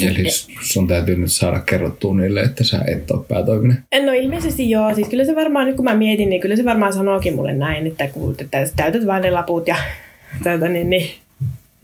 [0.02, 0.30] Eli
[0.62, 3.84] sun täytyy nyt saada kerrottua niille, että sä et ole päätoiminen.
[4.06, 4.96] No ilmeisesti joo.
[4.96, 7.88] Siis kyllä se varmaan, nyt kun mä mietin, niin kyllä se varmaan sanookin mulle näin,
[7.88, 9.76] että, kun, että täytät vaan ne laput ja
[10.44, 11.10] täytä, niin, niin,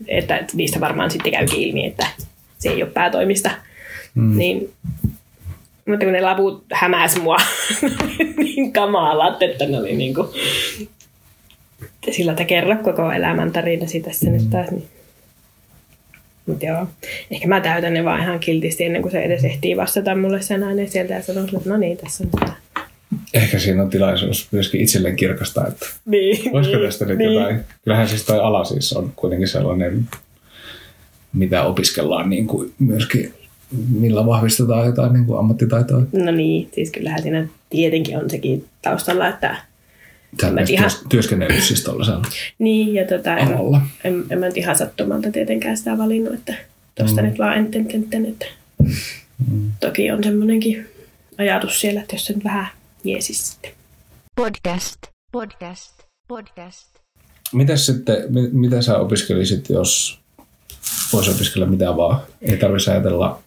[0.08, 2.06] että, että niistä varmaan sitten käykin ilmi, että
[2.58, 3.50] se ei ole päätoimista.
[4.14, 4.38] Mm.
[4.38, 4.70] Niin,
[5.90, 7.36] mutta kun ne laput hämäs mua
[8.36, 10.28] niin kamalat, että ne oli niin kuin,
[12.10, 14.70] sillä että kerro koko elämän tarinasi tässä nyt taas.
[14.70, 14.88] Niin.
[16.46, 16.86] Mutta joo,
[17.30, 20.62] ehkä mä täytän ne vaan ihan kiltisti ennen kuin se edes ehtii vastata mulle sen
[20.62, 22.56] ääneen sieltä ja sanon, että no niin, tässä on tämä.
[23.34, 27.32] Ehkä siinä on tilaisuus myöskin itselleen kirkastaa, että Niin, olisiko niin, tästä nyt niin.
[27.32, 27.60] jotain.
[27.84, 30.08] Kyllähän siis toi ala siis on kuitenkin sellainen,
[31.32, 33.34] mitä opiskellaan niin kuin myöskin,
[33.90, 36.02] millä vahvistetaan jotain niin kuin ammattitaitoa.
[36.12, 39.56] No niin, siis kyllähän siinä tietenkin on sekin taustalla, että
[40.40, 42.22] Sä Mä oot ihan- työs- työskennellyt siis tuollaisella
[42.58, 43.80] niin, ja tota, en, alalla.
[44.04, 46.54] en, en, mä nyt ihan sattumalta tietenkään sitä valinnut, että
[46.94, 47.28] tuosta mm.
[47.28, 48.46] nyt vaan enten, enten, että
[49.50, 49.70] mm.
[49.80, 50.86] toki on semmoinenkin
[51.38, 52.66] ajatus siellä, että jos se nyt vähän
[53.04, 53.70] jeesis sitten.
[54.36, 54.98] Podcast.
[55.32, 55.92] Podcast.
[56.28, 56.86] Podcast.
[57.52, 60.20] Mitäs sitten, mi- mitä sä opiskelisit, jos
[61.12, 62.20] voisi opiskella mitä vaan?
[62.42, 63.42] Ei tarvitsisi ajatella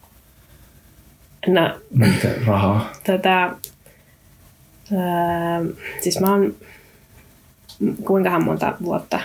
[1.48, 2.92] No, mitä rahaa.
[3.04, 3.52] tätä,
[4.98, 5.62] ää,
[6.02, 6.56] siis mä oon
[8.04, 9.20] kuinkahan monta vuotta,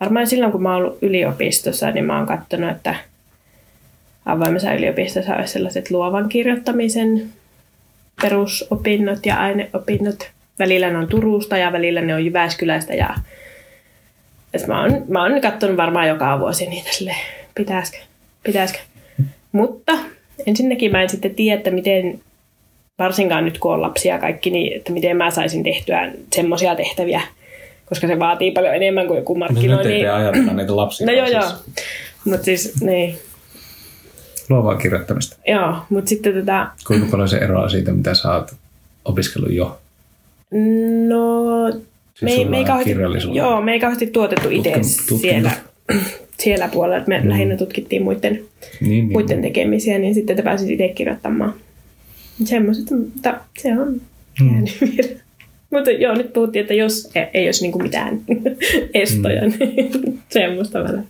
[0.00, 2.94] varmaan silloin kun mä oon ollut yliopistossa, niin mä oon katsonut, että
[4.26, 7.32] avoimessa yliopistossa olisi sellaiset luovan kirjoittamisen
[8.22, 10.30] perusopinnot ja aineopinnot.
[10.58, 13.14] Välillä ne on Turusta ja välillä ne on Jyväskylästä ja
[14.54, 17.16] et mä oon, mä oon katsonut varmaan joka vuosi niitä sille
[17.54, 17.98] pitäisikö,
[18.42, 18.80] pitäisikö.
[19.52, 19.92] Mutta
[20.46, 22.20] ensinnäkin mä en sitten tiedä, että miten,
[22.98, 27.20] varsinkaan nyt kun on lapsia kaikki, niin että miten mä saisin tehtyä semmoisia tehtäviä,
[27.86, 29.92] koska se vaatii paljon enemmän kuin joku No nyt markkinoinnin.
[29.96, 31.06] ei ajatella niitä lapsia.
[31.06, 31.42] No joo, vaan joo.
[31.42, 31.62] siis
[32.24, 33.18] Mutta siis, niin,
[34.48, 35.36] Luovaa kirjoittamista.
[35.46, 38.54] joo, mutta sitten tota, Kuinka paljon se eroaa siitä, mitä sä oot
[39.04, 39.78] opiskellut jo?
[41.08, 41.44] no,
[42.22, 42.96] me, ei, sulla me, ei kauheasti,
[43.32, 44.72] joo, me ei kauheasti tuotettu itse
[45.20, 45.50] siellä,
[46.40, 47.28] siellä puolella, että me mm.
[47.28, 48.32] lähinnä tutkittiin muiden,
[48.80, 49.12] Niin, niin.
[49.12, 51.54] muiden tekemisiä, niin sitten te pääsit itse kirjoittamaan.
[52.44, 54.00] Semmoiset, mutta se on
[54.40, 54.64] Mm.
[55.70, 58.20] Mutta joo, nyt puhuttiin, että jos ei, ei olisi niinku mitään
[58.94, 59.52] estoja, Mm.
[59.58, 61.02] niin semmoista välillä.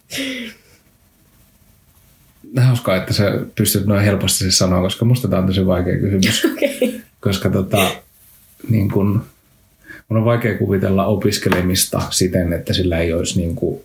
[2.56, 6.44] Hauskaa, että sä pystyt noin helposti se sanoa, koska musta tämä on tosi vaikea kysymys.
[6.44, 7.00] Okay.
[7.20, 7.90] koska tota,
[8.70, 9.22] niin kun,
[10.08, 13.80] mun on vaikea kuvitella opiskelemista siten, että sillä ei olisi niin kuin,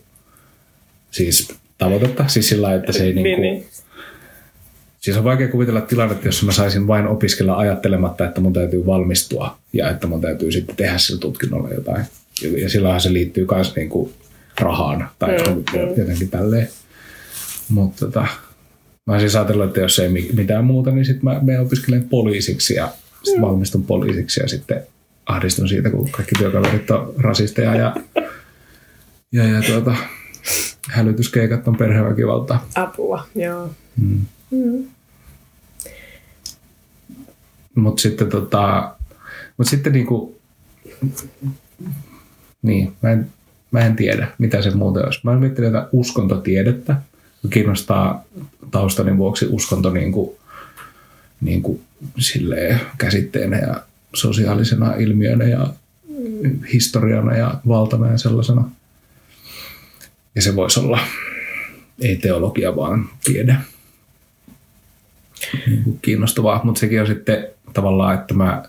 [1.16, 1.48] siis
[1.78, 3.66] tavoitetta, siis sillä että se ei niin kuin, niin.
[5.00, 9.58] Siis on vaikea kuvitella tilannetta, jossa mä saisin vain opiskella ajattelematta, että mun täytyy valmistua
[9.74, 12.06] ja että mun täytyy sitten tehdä sillä tutkinnolla jotain.
[12.42, 14.14] Ja, ja silloinhan se liittyy myös niinku
[14.60, 15.94] rahaan tai Mm, mm, mm.
[15.98, 16.68] jotenkin tälleen.
[17.70, 18.28] Mutta tota,
[19.06, 22.10] mä oon siis ajatellut, että jos ei mi- mitään muuta, niin sitten mä menen opiskelemaan
[22.10, 22.90] poliisiksi ja
[23.24, 24.84] Sitten valmistun poliisiksi ja sitten
[25.26, 27.96] ahdistun siitä, kun kaikki työkaverit on rasisteja ja,
[29.32, 29.96] ja, ja tuota,
[30.90, 32.66] hälytyskeikat on perheväkivaltaa.
[32.76, 33.70] Apua, joo.
[34.02, 34.22] Mm.
[34.52, 34.86] Mm.
[37.76, 38.96] Mutta sitten, tota,
[39.58, 40.40] mut sitten niinku,
[42.62, 43.30] niin, mä en,
[43.72, 45.20] mä en tiedä, mitä se muuten olisi.
[45.24, 46.96] Mä oon miettinyt jotain uskontotiedettä.
[47.50, 48.24] Kiinnostaa
[48.72, 50.38] taustani vuoksi uskonto niinku,
[51.42, 51.82] niinku
[52.20, 55.74] silleen käsitteenä ja sosiaalisena ilmiönä ja
[56.74, 58.70] historiana ja valtana ja sellaisena.
[60.36, 61.00] Ja se voisi olla
[62.02, 63.56] ei teologia, vaan tiede.
[65.68, 68.64] Niin kuin kiinnostavaa, mutta sekin on sitten tavallaan, että mä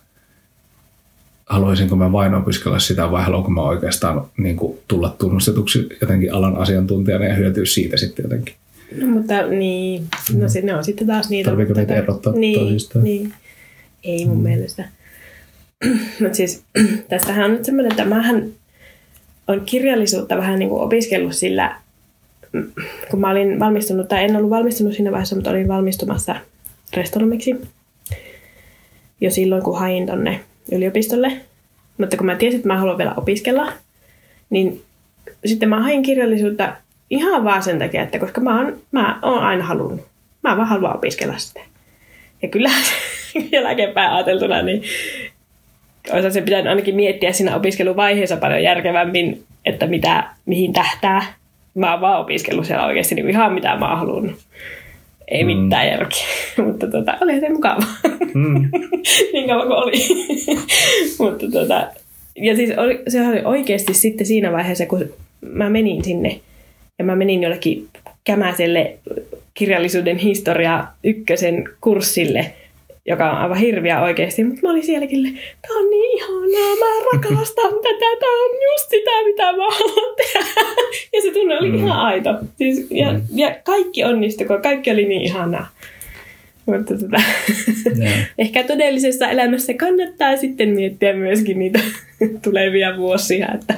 [1.46, 6.56] haluaisinko mä vain opiskella sitä vai haluanko mä oikeastaan niin kuin, tulla tunnustetuksi jotenkin alan
[6.56, 8.54] asiantuntijana ja hyötyä siitä sitten jotenkin.
[9.00, 11.50] No, mutta niin, no se, ne on sitten taas niitä.
[11.50, 13.04] Tarviiko mutta niitä tota- erottaa niin, toisistaan?
[13.04, 13.32] Niin.
[14.04, 14.42] Ei mun mm.
[14.42, 14.88] mielestä.
[16.20, 16.62] Mutta siis
[17.08, 18.48] tästähän on nyt semmoinen, että mähän
[19.48, 21.76] on kirjallisuutta vähän niin kuin opiskellut sillä,
[23.10, 26.36] kun mä olin valmistunut, tai en ollut valmistunut siinä vaiheessa, mutta olin valmistumassa
[26.96, 27.60] restonomiksi
[29.20, 30.40] jo silloin, kun hain tonne
[30.72, 31.32] yliopistolle.
[31.98, 33.72] Mutta kun mä tiesin, että mä haluan vielä opiskella,
[34.50, 34.82] niin
[35.44, 36.76] sitten mä hain kirjallisuutta
[37.10, 40.06] ihan vaan sen takia, että koska mä oon, mä oon aina halunnut.
[40.42, 41.60] Mä vaan haluan opiskella sitä.
[42.42, 42.70] Ja kyllä
[43.52, 44.82] jälkeenpäin ajateltuna, niin
[46.12, 51.22] olisi se pitänyt ainakin miettiä siinä opiskeluvaiheessa paljon järkevämmin, että mitä, mihin tähtää.
[51.74, 54.36] Mä oon vaan opiskellut siellä oikeasti niin ihan mitä mä oon halunnut.
[55.28, 55.50] Ei Mm.
[55.50, 56.26] mitään järkeä,
[56.66, 57.82] mutta tota, oli se mukava.
[58.34, 58.70] Mm.
[59.32, 59.92] niin kauan kuin oli.
[61.30, 61.86] mutta tota,
[62.36, 66.40] ja siis oli, se oli oikeasti sitten siinä vaiheessa, kun mä menin sinne
[66.98, 67.88] ja mä menin jollekin
[68.24, 68.94] kämäselle
[69.54, 72.52] kirjallisuuden historia ykkösen kurssille,
[73.08, 75.22] joka on aivan hirviä oikeasti, mutta mä olin sielläkin,
[75.62, 80.40] tää on niin ihanaa, mä rakastan tätä, tää on just sitä, mitä mä haluan tehdä.
[81.12, 81.74] Ja se tunne oli Mm.
[81.78, 82.30] ihan aito.
[82.58, 83.20] Siis, ja, Mm.
[83.34, 85.68] ja kaikki onnistui, kun kaikki oli niin ihanaa.
[86.66, 87.16] Mutta tota,
[88.04, 88.12] Joo.
[88.38, 91.78] ehkä todellisessa elämässä kannattaa sitten miettiä myöskin niitä
[92.44, 93.48] tulevia vuosia.
[93.54, 93.74] Että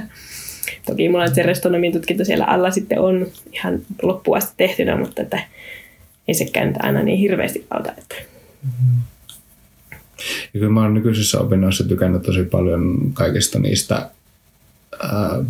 [0.87, 5.23] toki mulla nyt se restonomin tutkinto siellä alla sitten on ihan loppuun asti tehtynä, mutta
[5.23, 5.39] että
[6.29, 7.93] ei sekään nyt aina niin hirveästi auta.
[7.99, 8.15] Että.
[10.55, 14.11] Ja kyllä mä oon nykyisissä opinnoissa tykännyt tosi paljon kaikista niistä
[15.03, 15.45] ää,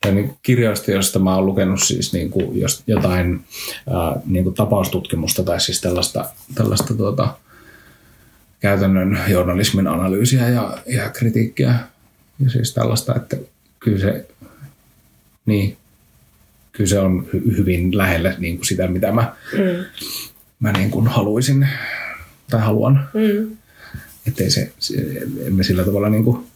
[0.00, 3.44] tai niin kirjoista, joista mä oon lukenut siis niin kuin jotain
[3.90, 7.34] ää, niin kuin tapaustutkimusta tai siis tällaista, tällaista tuota,
[8.60, 11.74] käytännön journalismin analyysiä ja, ja kritiikkiä
[12.44, 13.36] ja siis tällaista, että
[13.80, 14.26] kyllä se,
[15.46, 15.76] niin,
[16.72, 19.84] kyllä se on hy- hyvin lähellä niin kuin sitä, mitä mä, Mm.
[20.60, 21.68] mä niin kuin haluaisin
[22.50, 23.08] tai haluan.
[23.14, 23.56] Mm.
[24.26, 24.94] Että ei se, se,
[25.46, 26.46] emme sillä tavalla niin kuin,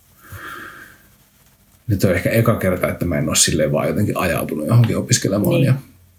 [1.87, 5.51] nyt on ehkä eka kerta, että mä en ole silleen vaan jotenkin ajautunut johonkin opiskelemaan
[5.55, 5.65] Niin.
[5.65, 5.75] ja,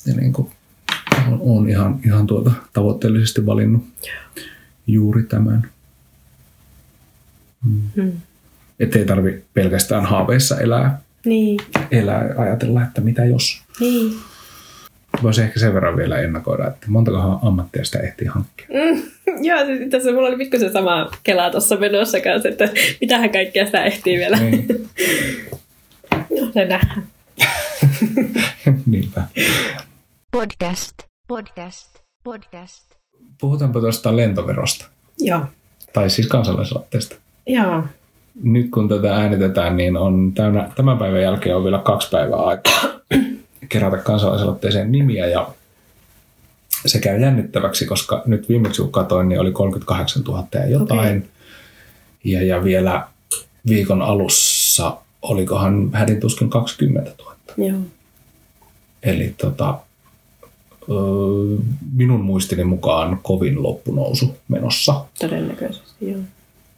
[0.06, 0.52] ja niin kuin,
[1.28, 3.84] on, on ihan, ihan tuota tavoitteellisesti valinnut
[4.88, 5.70] juuri tämän.
[7.96, 8.12] Mm.
[8.80, 11.60] Että ei tarvi pelkästään haaveissa elää, Niin,
[11.92, 13.62] elää ja ajatella, että mitä jos.
[13.80, 14.14] niin.
[15.24, 18.68] Voisi ehkä sen verran vielä ennakoida, että montakohan ammattia sitä ehtii hankkia.
[18.70, 19.02] Mm.
[19.48, 22.70] Joo, siis tässä mulla oli pikkusen sama kela tuossa menossa kanssa, että
[23.02, 24.38] mitähän kaikkea sitä ehtii vielä.
[24.38, 24.68] Niin,
[26.42, 27.08] No, se nähdään.
[28.86, 29.22] niinpä.
[30.32, 30.94] Podcast.
[31.28, 32.00] Podcast.
[32.24, 32.86] Podcast.
[33.42, 34.86] Puhutaanpa tuosta lentoverosta,
[35.20, 35.42] Joo.
[35.94, 37.16] tai siis kansalaisaloitteesta.
[37.48, 37.84] Joo.
[38.44, 42.82] nyt kun tätä äänitetään, niin on täynnä, tämän päivän jälkeen on vielä kaksi päivää aikaa
[43.70, 45.48] kerätä kansalaisaloitteeseen nimiä ja
[46.86, 51.18] se käy jännittäväksi, koska nyt viimeksi kun katoin, niin oli 38 000 ja jotain.
[51.18, 51.30] Okei.
[52.24, 53.08] Ja, ja vielä
[53.70, 57.36] viikon alussa olikohan hädin tuskin 20 000.
[57.58, 57.80] Joo.
[59.04, 59.80] Eli tota,
[61.94, 65.06] minun muistini mukaan kovin loppunousu menossa.
[65.20, 66.20] Todennäköisesti, joo.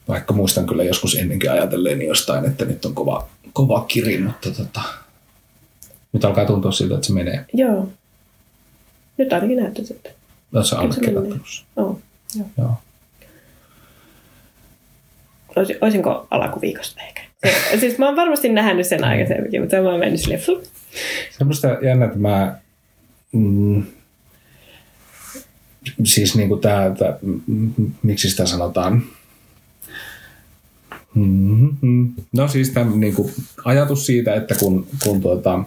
[0.08, 4.80] Vaikka muistan kyllä joskus ennenkin ajatelleeni jostain, että nyt on kova, kova kiri, mutta tota,
[6.12, 7.44] nyt alkaa tuntua siltä, että se menee.
[7.52, 7.88] Joo.
[9.22, 10.08] Nyt ainakin näyttää siltä.
[10.08, 11.64] Eikö se allekirjoittelussa.
[11.76, 12.00] Oo.
[12.38, 12.46] Joo.
[12.58, 12.74] Joo.
[15.56, 17.22] Ois- Oisinko alkuviikosta ehkä?
[17.44, 20.64] Se, siis mä oon varmasti nähnyt sen aikaisemminkin, mutta mä oon mennyt silleen, flup.
[21.38, 22.56] Semmoista jännä, että mä...
[23.32, 23.82] Mm,
[26.04, 27.18] siis niin kuin tää, tää,
[28.02, 29.02] miksi sitä sanotaan?
[31.14, 32.12] Mm-hmm.
[32.32, 33.32] No siis tämä niin kuin
[33.64, 35.64] ajatus siitä, että kun, kun tuota,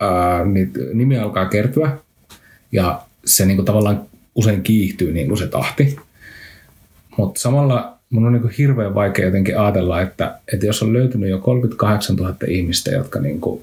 [0.00, 1.98] ää, niitä nimiä alkaa kertyä
[2.72, 4.02] ja se niin kuin tavallaan
[4.34, 5.96] usein kiihtyy niin kuin se tahti,
[7.16, 11.38] mutta samalla mun on niin hirveän vaikea jotenkin ajatella, että, että jos on löytynyt jo
[11.38, 13.62] 38 000 ihmistä, jotka niin kuin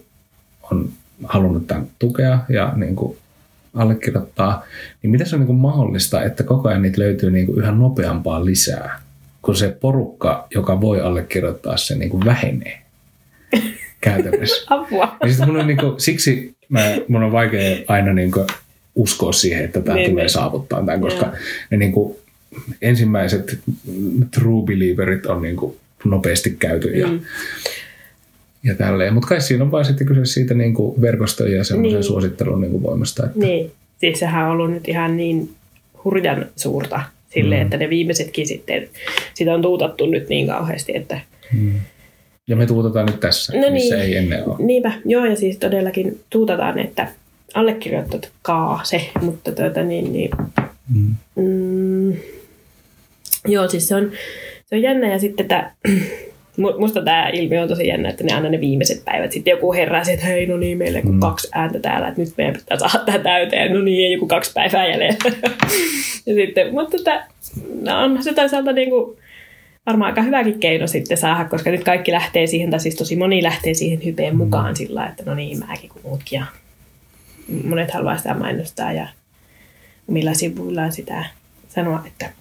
[0.72, 0.90] on
[1.24, 3.18] halunnut tämän tukea ja niin kuin
[3.74, 4.64] allekirjoittaa,
[5.04, 7.72] niin miten se on niin kuin mahdollista, että koko ajan niitä löytyy niin kuin yhä
[7.72, 9.02] nopeampaa lisää,
[9.42, 12.82] kun se porukka, joka voi allekirjoittaa sen, niin kuin vähenee
[14.02, 14.66] käytännössä.
[14.76, 15.18] Apua.
[15.24, 18.48] Ja sitten mun on niin kuin, siksi mä, mun on vaikea aina niin kuin
[18.96, 20.30] uskoa siihen, että tämä Niin, tulee niin.
[20.30, 21.36] saavuttaa tämän, koska Joo.
[21.72, 22.18] ne niin kuin,
[22.82, 23.60] ensimmäiset
[24.34, 27.20] true believerit on niin kuin nopeasti käyty ja, Mm.
[28.64, 29.14] ja tälleen.
[29.14, 32.04] Mutta kai siinä on vaan sitten kyse siitä niin kuin verkostojen ja semmoisen Niin.
[32.04, 33.26] suosittelun niin kuin voimasta.
[33.26, 33.72] Että, Niin.
[34.00, 35.50] Siis sehän on ollut nyt ihan niin
[36.04, 37.02] hurjan suurta
[37.34, 37.66] silleen, Mm.
[37.66, 38.88] että ne viimeisetkin sitten,
[39.34, 41.20] sitä on tuutattu nyt niin kauheasti, että
[42.48, 44.06] Ja me tuutetaan nyt tässä, No missä niin.
[44.06, 44.56] ei ennen ole.
[44.60, 47.08] niinpä, joo ja siis todellakin tuutataan, että
[47.54, 50.30] allekirjoittakaa se, mutta tuota niin, niin
[50.96, 51.16] Mm.
[51.36, 52.14] Mm,
[53.48, 54.12] joo, siis se on,
[54.66, 55.72] se on jännä ja sitten tämä,
[56.80, 60.04] musta tämä ilmiö on tosi jännä, että ne aina ne viimeiset päivät sitten joku herää
[60.14, 61.20] että hei no niin, meillä on mm.
[61.20, 64.88] kaksi ääntä täällä, että nyt meidän pitää saada tämä täyteen, no niin, joku kaksi päivää
[64.88, 65.18] jäljellä.
[66.26, 67.24] ja sitten, mutta tota,
[67.82, 69.18] no onhan se toisaalta niin kuin,
[69.88, 73.44] varmaan aika hyväkin keino sitten saada, koska nyt kaikki lähtee siihen, tai siis tosi moni
[73.44, 76.46] lähtee siihen hypeen mukaan sillä, että no niin, mäkin kuin muutkin ja
[77.64, 79.08] monet haluaa sitä mainostaa ja
[80.10, 81.26] omilla sivuillaan sitä
[81.70, 82.32] sanoa, että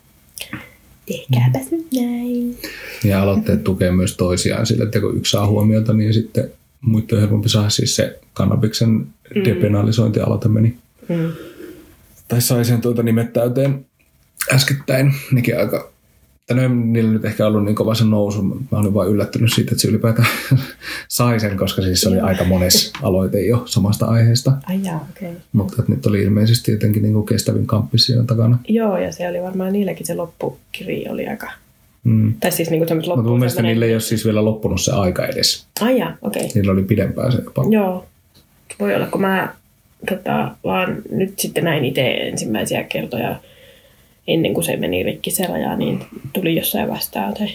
[1.06, 2.59] tehkääpäs nyt näin.
[3.04, 7.20] Ja aloitteet tukee myös toisiaan sillä, että kun yksi saa huomiota, niin sitten muiden on
[7.20, 9.44] helpompi saada siis se kannabiksen mm.
[9.44, 10.76] depenalisointialoite meni.
[11.09, 11.32] Mm.
[12.28, 13.87] Tai sai sen tuota nimet täyteen
[14.52, 15.14] äskettäin.
[15.32, 15.90] Nekin aika,
[16.50, 18.42] ei niillä nyt ehkä ollut niin kova se nousu.
[18.42, 20.28] Mä olin vain yllättynyt siitä, että se ylipäätään
[21.09, 24.52] sai sen, koska siis se oli aika mones aloite jo samasta aiheesta.
[24.68, 25.28] Ai jaa, okei.
[25.28, 25.40] Okay.
[25.52, 28.59] Mutta että nyt oli ilmeisesti jotenkin niin kuin kestävin kamppi siinä takana.
[28.68, 31.50] Joo, ja se oli varmaan niilläkin se loppukiri oli aika...
[32.04, 32.35] Mm.
[32.40, 35.26] Tai siis semmoista Mutta loppuun mun mielestä niille ei ole siis vielä loppunut se aika
[35.26, 35.66] edes.
[35.80, 36.42] Ai jaa, okei.
[36.42, 36.52] Okay.
[36.54, 37.64] Niillä oli pidempään se jopa.
[37.70, 38.06] Joo.
[38.80, 39.54] Voi olla, kun mä
[40.09, 43.37] tota, vaan nyt sitten näin itse ensimmäisiä kertoja
[44.27, 47.49] ennen kuin se meni rikki se raja, niin tuli jossain vastaan tai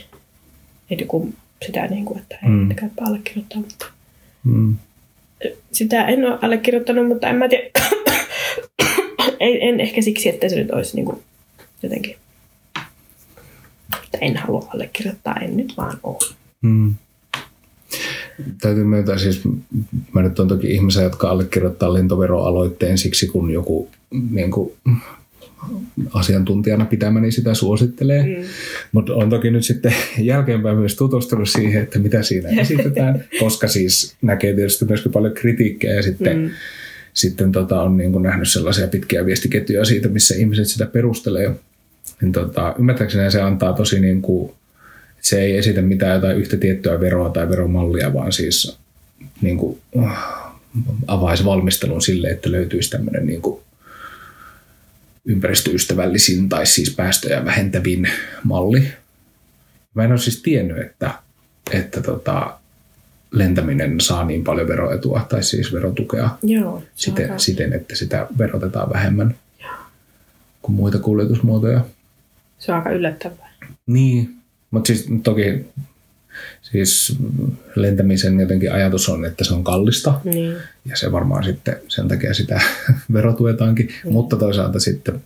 [0.90, 1.34] että joku
[1.66, 2.56] sitä niin kuin, että ei Mm.
[2.68, 2.76] mm.
[2.76, 3.86] käypä allekirjoittaa, mutta
[4.44, 4.76] Mm.
[5.72, 7.70] sitä en ole allekirjoittanut, mutta en mä tiedä.
[9.40, 11.22] en, en ehkä siksi, että se nyt olisi niin kuin
[11.84, 12.16] jotenkin,
[14.04, 16.18] että en halua allekirjoittaa, en nyt vaan ole.
[16.62, 16.96] Mm.
[18.62, 19.42] Täytyy myöntää siis,
[20.14, 23.90] mä nyt on toki ihmisiä, jotka allekirjoittaa lentoveroaloitteen siksi, kun joku
[24.32, 24.72] niin kuin,
[26.14, 28.24] asiantuntijana pitämäni sitä suosittelee.
[28.24, 28.44] Mm.
[28.92, 34.16] Mutta on toki nyt sitten jälkeenpäin myös tutustunut siihen, että mitä siinä esitetään, koska siis
[34.22, 36.50] näkee tietysti myöskin paljon kritiikkiä ja sitten, mm.
[37.14, 41.52] sitten tota, on niin kuin nähnyt sellaisia pitkiä viestiketjuja siitä, missä ihmiset sitä perustelee.
[42.22, 44.50] Niin tota, ymmärtääkseni se antaa tosi niin kuin,
[45.18, 48.78] että se ei esitä mitään jotain yhtä tiettyä veroa tai veromallia, vaan siis
[49.42, 50.10] niin kuin, uh,
[51.08, 53.62] avaisi valmistelun sille, että löytyisi tämmöinen niin kuin
[55.26, 58.08] ympäristöystävällisin tai siis päästöjä vähentävin
[58.44, 58.88] malli.
[59.94, 61.14] Mä en ole siis tiennyt, että,
[61.74, 62.58] että tota,
[63.32, 66.84] lentäminen saa niin paljon veroetua tai siis verotukea Joo.
[66.96, 69.36] siten, aika- siten, että sitä verotetaan vähemmän
[70.62, 71.86] kuin muita kuljetusmuotoja.
[72.60, 73.52] Se on aika yllättävää.
[73.88, 74.36] Niin,
[74.72, 75.66] mutta siis toki
[76.62, 77.16] siis
[77.76, 80.54] lentämisen jotenkin ajatus on, että se on kallista Niin.
[80.86, 82.62] ja se varmaan sitten sen takia sitä
[83.14, 84.12] verotuetaankin, mm.
[84.12, 85.22] mutta toisaalta sitten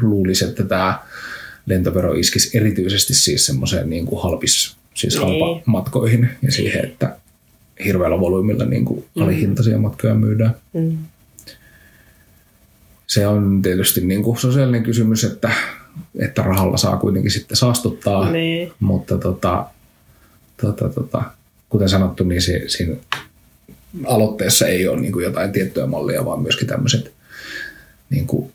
[0.00, 0.98] luulisi, että tämä
[1.66, 5.22] lentovero iskisi erityisesti siis semmoiseen niin kuin halpis, siis Niin.
[5.44, 7.16] halpa matkoihin ja siihen, että
[7.84, 10.54] hirveällä volyymilla niin kuin alihintaisia matkoja myydään.
[10.72, 10.98] Mm.
[13.06, 15.50] Se on tietysti niin kuin sosiaalinen kysymys, että,
[16.18, 18.72] että rahalla saa kuitenkin sitten saastuttaa, Niin.
[18.80, 19.66] mutta tota,
[20.60, 21.22] tota, tota,
[21.68, 22.96] kuten sanottu, niin se, siinä
[24.06, 27.12] aloitteessa ei ole niin kuin jotain tiettyä mallia, vaan myöskin tämmöiset
[28.10, 28.52] niin kuin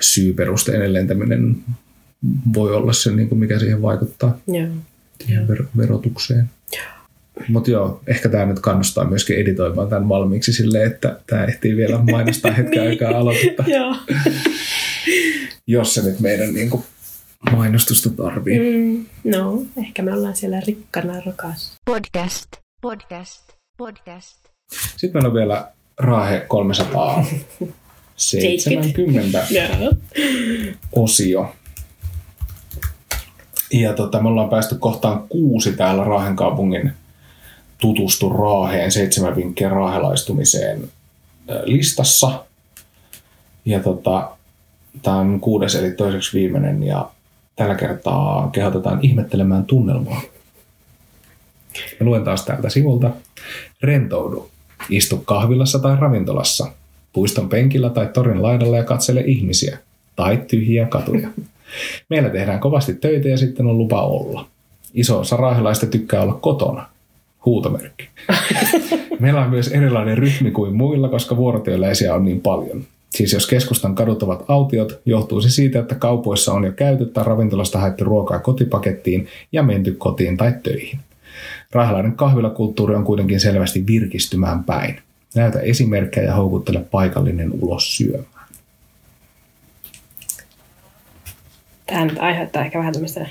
[0.00, 1.56] syyperusteinen lentäminen
[2.54, 4.68] voi olla se, niin kuin mikä siihen vaikuttaa Joo.
[5.24, 6.50] siihen ver- verotukseen.
[7.48, 11.98] Mutta joo, ehkä tämä nyt kannustaa myöskin editoimaan tämän valmiiksi silleen, että tämä ehtii vielä
[11.98, 12.88] mainostaa hetken Niin.
[12.90, 13.96] aikaa aloitetta, Joo.
[15.66, 16.84] jos se nyt meidän niin kuin
[17.52, 18.58] mainostusta tarvii.
[18.58, 19.04] Mm.
[19.24, 21.72] No, ehkä me ollaan siellä rikkana rakas.
[21.84, 22.46] podcast,
[22.80, 23.42] podcast,
[23.76, 24.36] podcast.
[24.96, 29.92] Sitten meillä on vielä Raahe 370 Joo.
[30.92, 31.54] osio.
[33.72, 36.92] Ja tota, me ollaan päästy kohtaan kuusi täällä Raahen kaupungin
[37.78, 40.88] tutustu Raaheen seitsemän vinkkiä raahelaistumiseen
[41.64, 42.44] listassa.
[43.64, 44.30] Ja tota,
[45.02, 47.10] tämä on kuudes eli toiseksi viimeinen ja
[47.56, 50.20] tällä kertaa kehotetaan ihmettelemään tunnelmaa.
[52.00, 53.10] Mä luen taas täältä sivulta.
[53.82, 54.48] Rentoudu.
[54.90, 56.66] Istu kahvilassa tai ravintolassa.
[57.12, 59.78] Puiston penkillä tai torin laidalla ja katsele ihmisiä.
[60.16, 61.28] Tai tyhjiä katuja.
[62.10, 64.46] Meillä tehdään kovasti töitä ja sitten on lupa olla.
[64.94, 66.88] Iso osa raahelaista tykkää olla kotona.
[67.44, 68.08] Huutomerkki.
[69.20, 72.84] Meillä on myös erilainen rytmi kuin muilla, koska vuorotyöläisiä on niin paljon.
[73.10, 77.24] Siis jos keskustan kadut ovat autiot, johtuu se siitä, että kaupoissa on jo käyty tai
[77.24, 80.98] ravintolasta haettu ruokaa kotipakettiin ja menty kotiin tai töihin.
[81.72, 85.00] Rahalainen kahvilakulttuuri on kuitenkin selvästi virkistymään päin.
[85.34, 88.48] Näytä esimerkkejä ja houkuttele paikallinen ulos syömään.
[91.86, 93.26] Tämä nyt aiheuttaa ehkä vähän tämmöistä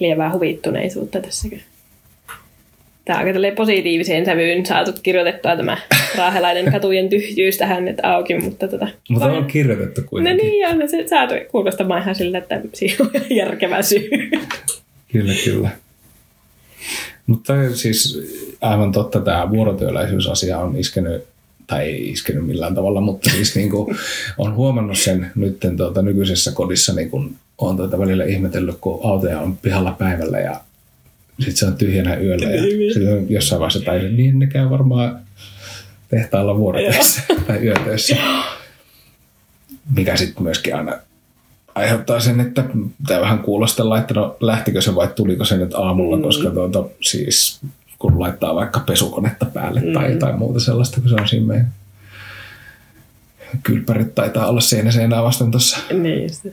[0.00, 1.62] lievää huvittuneisuutta tässäkin.
[3.08, 5.76] Tämä on aika positiiviseen sävyyn saatu kirjoitettua tämä
[6.16, 8.88] raahelainen katujen tyhjyys tähän nyt auki, mutta tota...
[9.08, 10.46] Mutta on kirjoitettu No kuitenkin.
[10.46, 14.10] niin, ja no se saatu kuulostamaan ihan sillä, että siinä on järkevä syy.
[15.12, 15.70] Kyllä, kyllä.
[17.26, 18.20] Mutta siis
[18.60, 21.24] aivan totta, tämä vuorotyöläisyysasia on iskenyt,
[21.66, 23.96] tai ei iskenyt millään tavalla, mutta siis niin kuin
[24.38, 29.40] on huomannut sen nyt tuota, nykyisessä kodissa, niin kun on tuota välillä ihmetellyt, kun autoja
[29.40, 30.60] on pihalla päivällä ja
[31.38, 35.20] sitten se on tyhjänä yöllä ja sitten on jossain vaiheessa tai niin ne käy varmaan
[36.08, 38.16] tehtaalla vuorotöissä tai yötöissä.
[39.96, 40.98] Mikä sitten myöskin aina
[41.74, 42.64] aiheuttaa sen, että
[43.06, 46.22] tämä vähän kuulostella, että no lähtikö se vai tuliko se nyt aamulla, mm.
[46.22, 47.60] koska tuota, siis
[47.98, 49.92] kun laittaa vaikka pesukonetta päälle mm.
[49.92, 51.72] tai jotain muuta sellaista, kun se on siinä meidän
[53.62, 55.78] kylppärit taitaa olla seinä seinää vasten tuossa.
[55.92, 56.46] niin just.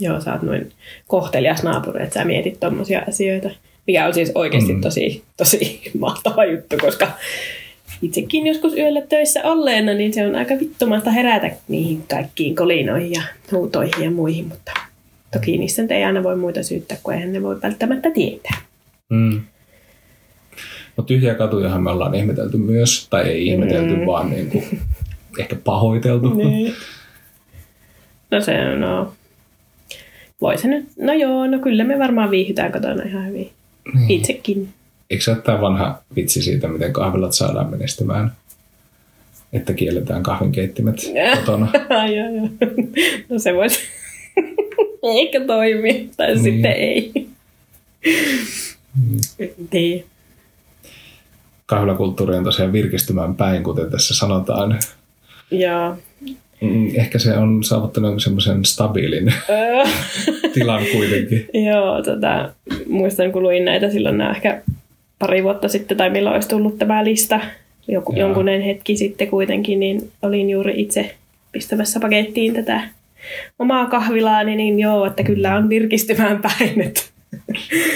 [0.00, 0.72] Joo, sä oot noin
[1.06, 3.50] kohtelias naapuri, että sä mietit tommosia asioita.
[3.88, 4.80] Mikä on siis oikeasti mm.
[4.80, 7.08] tosi, tosi mahtava juttu, koska
[8.02, 13.22] itsekin joskus yöllä töissä olleena, niin se on aika vittumasta herätä niihin kaikkiin kolinoihin ja
[13.52, 14.72] huutoihin ja muihin, mutta
[15.32, 18.58] toki niissä ei aina voi muita syyttää, kun eihän ne voi välttämättä tietää.
[19.10, 19.40] Mm.
[20.96, 24.06] No tyhjiä katujahan me ollaan ihmetelty myös, tai ei ihmetelty, mm.
[24.06, 24.80] vaan niin kuin,
[25.38, 26.34] ehkä pahoiteltu.
[26.34, 26.74] Niin.
[28.30, 29.12] No se on, no.
[30.40, 33.50] Voi se nyt, no joo, no kyllä me varmaan viihdytään kotona ihan hyvin.
[33.94, 34.10] Niin.
[34.10, 34.68] Itsekin.
[35.10, 38.32] Eikö se ole tämä vanha vitsi siitä, miten kahvilat saadaan menestymään?
[39.52, 40.96] Että kielletään kahvinkeittimet
[41.38, 41.68] kotona.
[42.00, 42.48] Ai, joo, joo.
[43.28, 43.80] No se voisi
[45.16, 46.42] eikä toimi, tai niin.
[46.42, 47.28] sitten ei.
[49.72, 50.04] Niin.
[51.66, 54.78] Kahvilakulttuuri on tosiaan virkistymään päin, kuten tässä sanotaan.
[55.50, 55.96] Joo.
[56.60, 59.32] Mm, Ehkä se on saavuttanut semmoisen stabiilin
[60.54, 61.48] tilan kuitenkin.
[61.54, 62.50] joo, tota,
[62.88, 64.62] muistan kun luin näitä silloin nää ehkä
[65.18, 67.40] pari vuotta sitten, tai milloin olisi tullut tämä lista,
[67.88, 71.14] joku, jonkunen hetki sitten kuitenkin, niin olin juuri itse
[71.52, 72.80] pistämässä pakettiin tätä
[73.58, 77.00] omaa kahvilaani, niin joo, että kyllä on virkistymään päin, että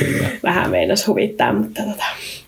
[0.05, 0.29] Kyllä.
[0.43, 2.05] vähän meinas huvittaa, mutta tota,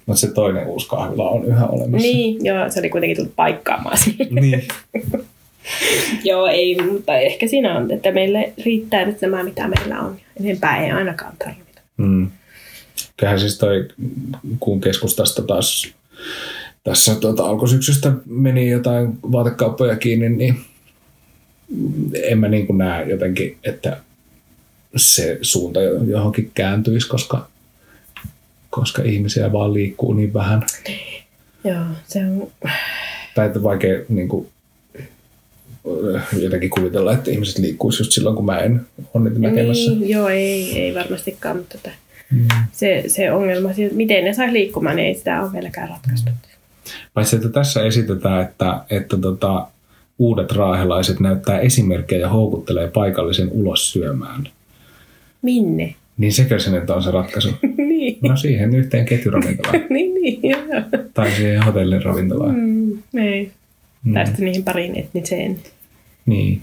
[0.06, 2.06] Mutta se toinen uusi kahvila on yhä olemassa.
[2.08, 4.26] niin, joo, se oli kuitenkin tullut paikkaamaan sille.
[4.40, 4.62] niin.
[6.24, 10.16] Joo, ei, mutta ehkä siinä on, että meille riittää nyt nämä, mitä meillä on.
[10.40, 11.80] Enempää ei ainakaan tarvita.
[11.96, 12.30] Mm.
[13.16, 13.88] Kyllähän siis toi,
[14.60, 15.94] kun keskustasta taas
[16.84, 20.56] tässä tuota, alkusyksystä meni jotain vaatekauppoja kiinni, niin
[22.22, 24.00] en mä niin kuin näe jotenkin, että
[24.96, 27.48] se suunta johonkin kääntyisi, koska,
[28.70, 30.62] koska ihmisiä vaan liikkuu niin vähän.
[31.64, 32.52] Joo, se on...
[33.34, 34.48] Tai että vaikea niin kuin,
[36.42, 38.80] jotenkin kuvitella, että ihmiset liikkuisi just silloin, kun mä en
[39.14, 39.90] ole niitä näkemässä.
[39.90, 41.96] Niin, joo, ei, ei varmastikaan, mutta tota,
[42.30, 42.46] mm.
[42.72, 46.30] se, se ongelma, siis, että miten ne saisi liikkumaan, niin ei sitä ole vieläkään ratkaistu.
[47.14, 49.66] Paitsi, että tässä esitetään, että, että tota,
[50.18, 54.48] uudet raahelaiset näyttää esimerkkejä ja houkuttelee paikallisen ulos syömään.
[55.42, 55.94] Minne?
[56.18, 57.48] Niin sekö se nyt on se ratkaisu?
[57.76, 59.84] niin, No siihen yhteen ketjuravintolaan.
[59.90, 60.82] niin, niin, joo.
[61.14, 62.54] tai siihen hotellin ravintolaan.
[62.54, 63.52] Mm, ei.
[64.04, 64.14] Mm.
[64.14, 65.60] Tästä niihin pariin etniseen
[66.26, 66.62] Niin.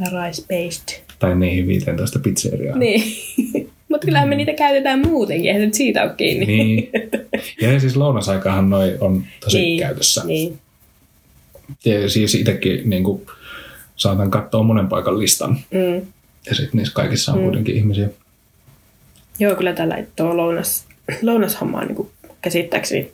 [0.00, 1.00] rice-based.
[1.18, 2.80] Tai niihin 15 pizzeriaan.
[2.80, 3.02] Niin.
[3.88, 6.46] Mutta kyllähän me niitä käytetään muutenkin, eihän nyt siitä ole kiinni.
[6.46, 6.90] niin.
[7.60, 9.80] Ja siis lounasaikahan noi on tosi niin.
[9.80, 10.22] käytössä.
[10.24, 10.58] Niin.
[11.84, 13.22] Ja siis itsekin niin kuin,
[13.96, 15.58] saatan katsoa monen paikan listan.
[15.70, 16.06] Mm.
[16.46, 17.44] Ja sitten niissä kaikissa on mm.
[17.44, 18.08] kuitenkin ihmisiä.
[19.38, 20.86] Joo, kyllä tällä tuo lounas,
[21.22, 22.10] lounashomma on niin kuin
[22.42, 23.10] käsittääkseni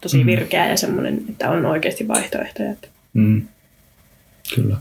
[0.00, 0.26] tosi mm.
[0.26, 2.70] virkeä ja semmoinen, että on oikeasti vaihtoehtoja.
[2.70, 3.42] Että Mm.
[4.54, 4.76] Kyllä.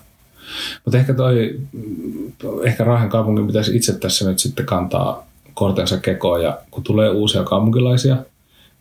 [0.86, 2.32] Mutta ehkä toi, mm,
[2.66, 7.44] ehkä Raahen kaupungin pitäisi itse tässä nyt sitten kantaa kortensa kekoon ja kun tulee uusia
[7.44, 8.18] kaupunkilaisia,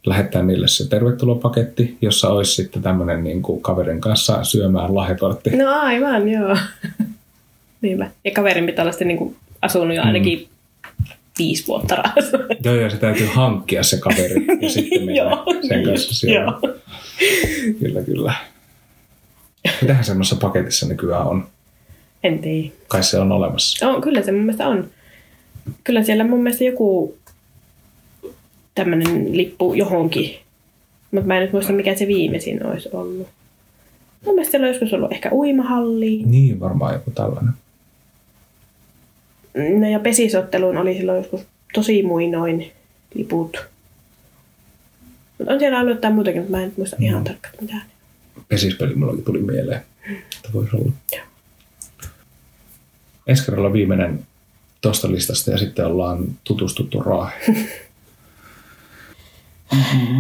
[0.06, 5.50] lähettää niille se tervetulopaketti, jossa olisi sitten tämmöinen niin kuin kaverin kanssa syömään lahjakortti.
[5.50, 6.56] No aivan, joo.
[7.80, 8.10] Niinpä.
[8.24, 10.48] Ja kaverin pitää olla sitten niin kuin asunut jo ainakin
[11.38, 12.38] viisi vuotta rahassa.
[12.64, 15.88] Joo, ja se täytyy hankkia se kaveri ja sitten mennä Joo, sen niin.
[15.88, 16.58] kanssa siellä.
[16.62, 16.74] Joo.
[17.80, 18.34] Kyllä, kyllä.
[19.82, 21.46] Mitähän semmoisessa paketissa nykyään on?
[22.24, 22.68] En tiedä.
[22.88, 23.88] Kai se on olemassa.
[23.88, 24.90] On, kyllä se mun mielestä on.
[25.84, 27.16] Kyllä siellä mun mielestä joku
[28.74, 30.34] tämmöinen lippu johonkin.
[31.10, 33.28] Mutta mä en nyt muista, mikä se viimeisin olisi ollut.
[34.24, 36.30] Mun mielestä siellä on joskus ollut ehkä uimahalliin.
[36.30, 37.52] Niin, varmaan joku tällainen.
[39.80, 41.40] No ja pesisotteluun oli silloin joskus
[41.74, 42.72] tosi muinoin
[43.14, 43.56] liput.
[45.38, 47.24] Mutta on siellä ollut jotain muutakin, mutta mä en muista ihan Mm.
[47.24, 47.82] tarkkaan mitään.
[48.48, 49.80] Pesispeli mullakin tuli mieleen.
[50.36, 50.92] Että voisi olla.
[53.26, 54.26] Ensi kerralla viimeinen
[54.80, 57.68] tuosta listasta ja sitten ollaan tutustuttu Raaheen.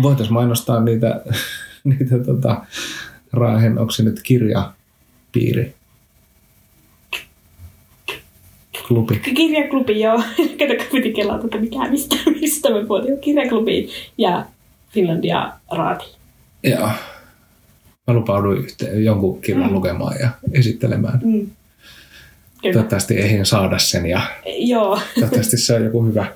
[0.02, 1.22] Voitaisiin mainostaa niitä,
[1.84, 2.64] niitä tota,
[3.32, 5.74] Raahen, onko se nyt kirjapiiri?
[8.88, 9.18] Klubi.
[9.18, 10.16] Kirjaklubi, joo.
[10.58, 13.20] Kato, piti kelata, että mikä, mistä, mistä me puhuttiin.
[13.20, 13.88] Kirjaklubi
[14.18, 14.46] ja
[14.90, 16.04] Finlandia Raati.
[16.62, 16.88] Joo.
[18.06, 19.74] Mä lupauduin yhteen, jonkun kirjan Mm.
[19.74, 21.20] lukemaan ja esittelemään.
[21.24, 21.50] Mm.
[22.62, 22.72] Kyllä.
[22.72, 24.20] Toivottavasti ehdin saada sen ja
[24.58, 24.98] Joo.
[25.14, 26.26] toivottavasti se on joku hyvä.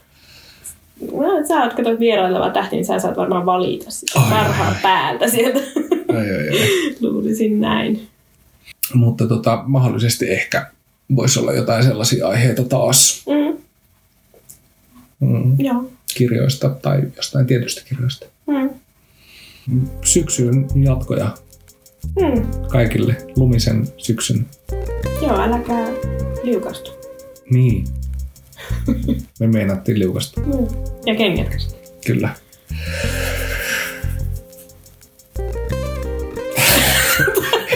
[1.13, 4.83] No, sä oot kato vieraileva tähti, niin sä saat varmaan valita sitä Ai, parhaan ai.
[4.83, 5.59] päältä sieltä.
[6.09, 6.95] Ai, ai, ai.
[7.01, 8.09] Luulisin näin.
[8.95, 10.67] Mutta tota, mahdollisesti ehkä
[11.17, 13.57] voisi olla jotain sellaisia aiheita taas Mm.
[15.21, 15.91] mm, Joo.
[16.15, 18.27] kirjoista tai jostain tietystä kirjoista.
[18.47, 18.71] Mm.
[20.05, 21.31] Syksyyn jatkoja
[22.21, 22.49] Mm.
[22.69, 23.17] kaikille.
[23.37, 24.47] Lumisen syksyn.
[25.23, 25.89] Joo, äläkää
[26.43, 26.91] liukastu.
[27.51, 27.85] Niin.
[29.41, 30.41] Me meinattiin liukasta.
[30.41, 30.67] Mm.
[31.07, 31.77] Ja kengät.
[32.07, 32.29] Kyllä.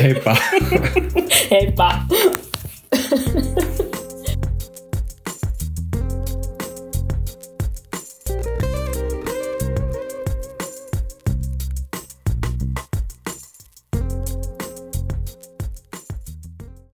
[0.02, 0.36] Heippa.
[1.50, 2.02] Heippa!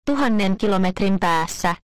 [0.09, 1.75] Tuhannen kilometrin päässä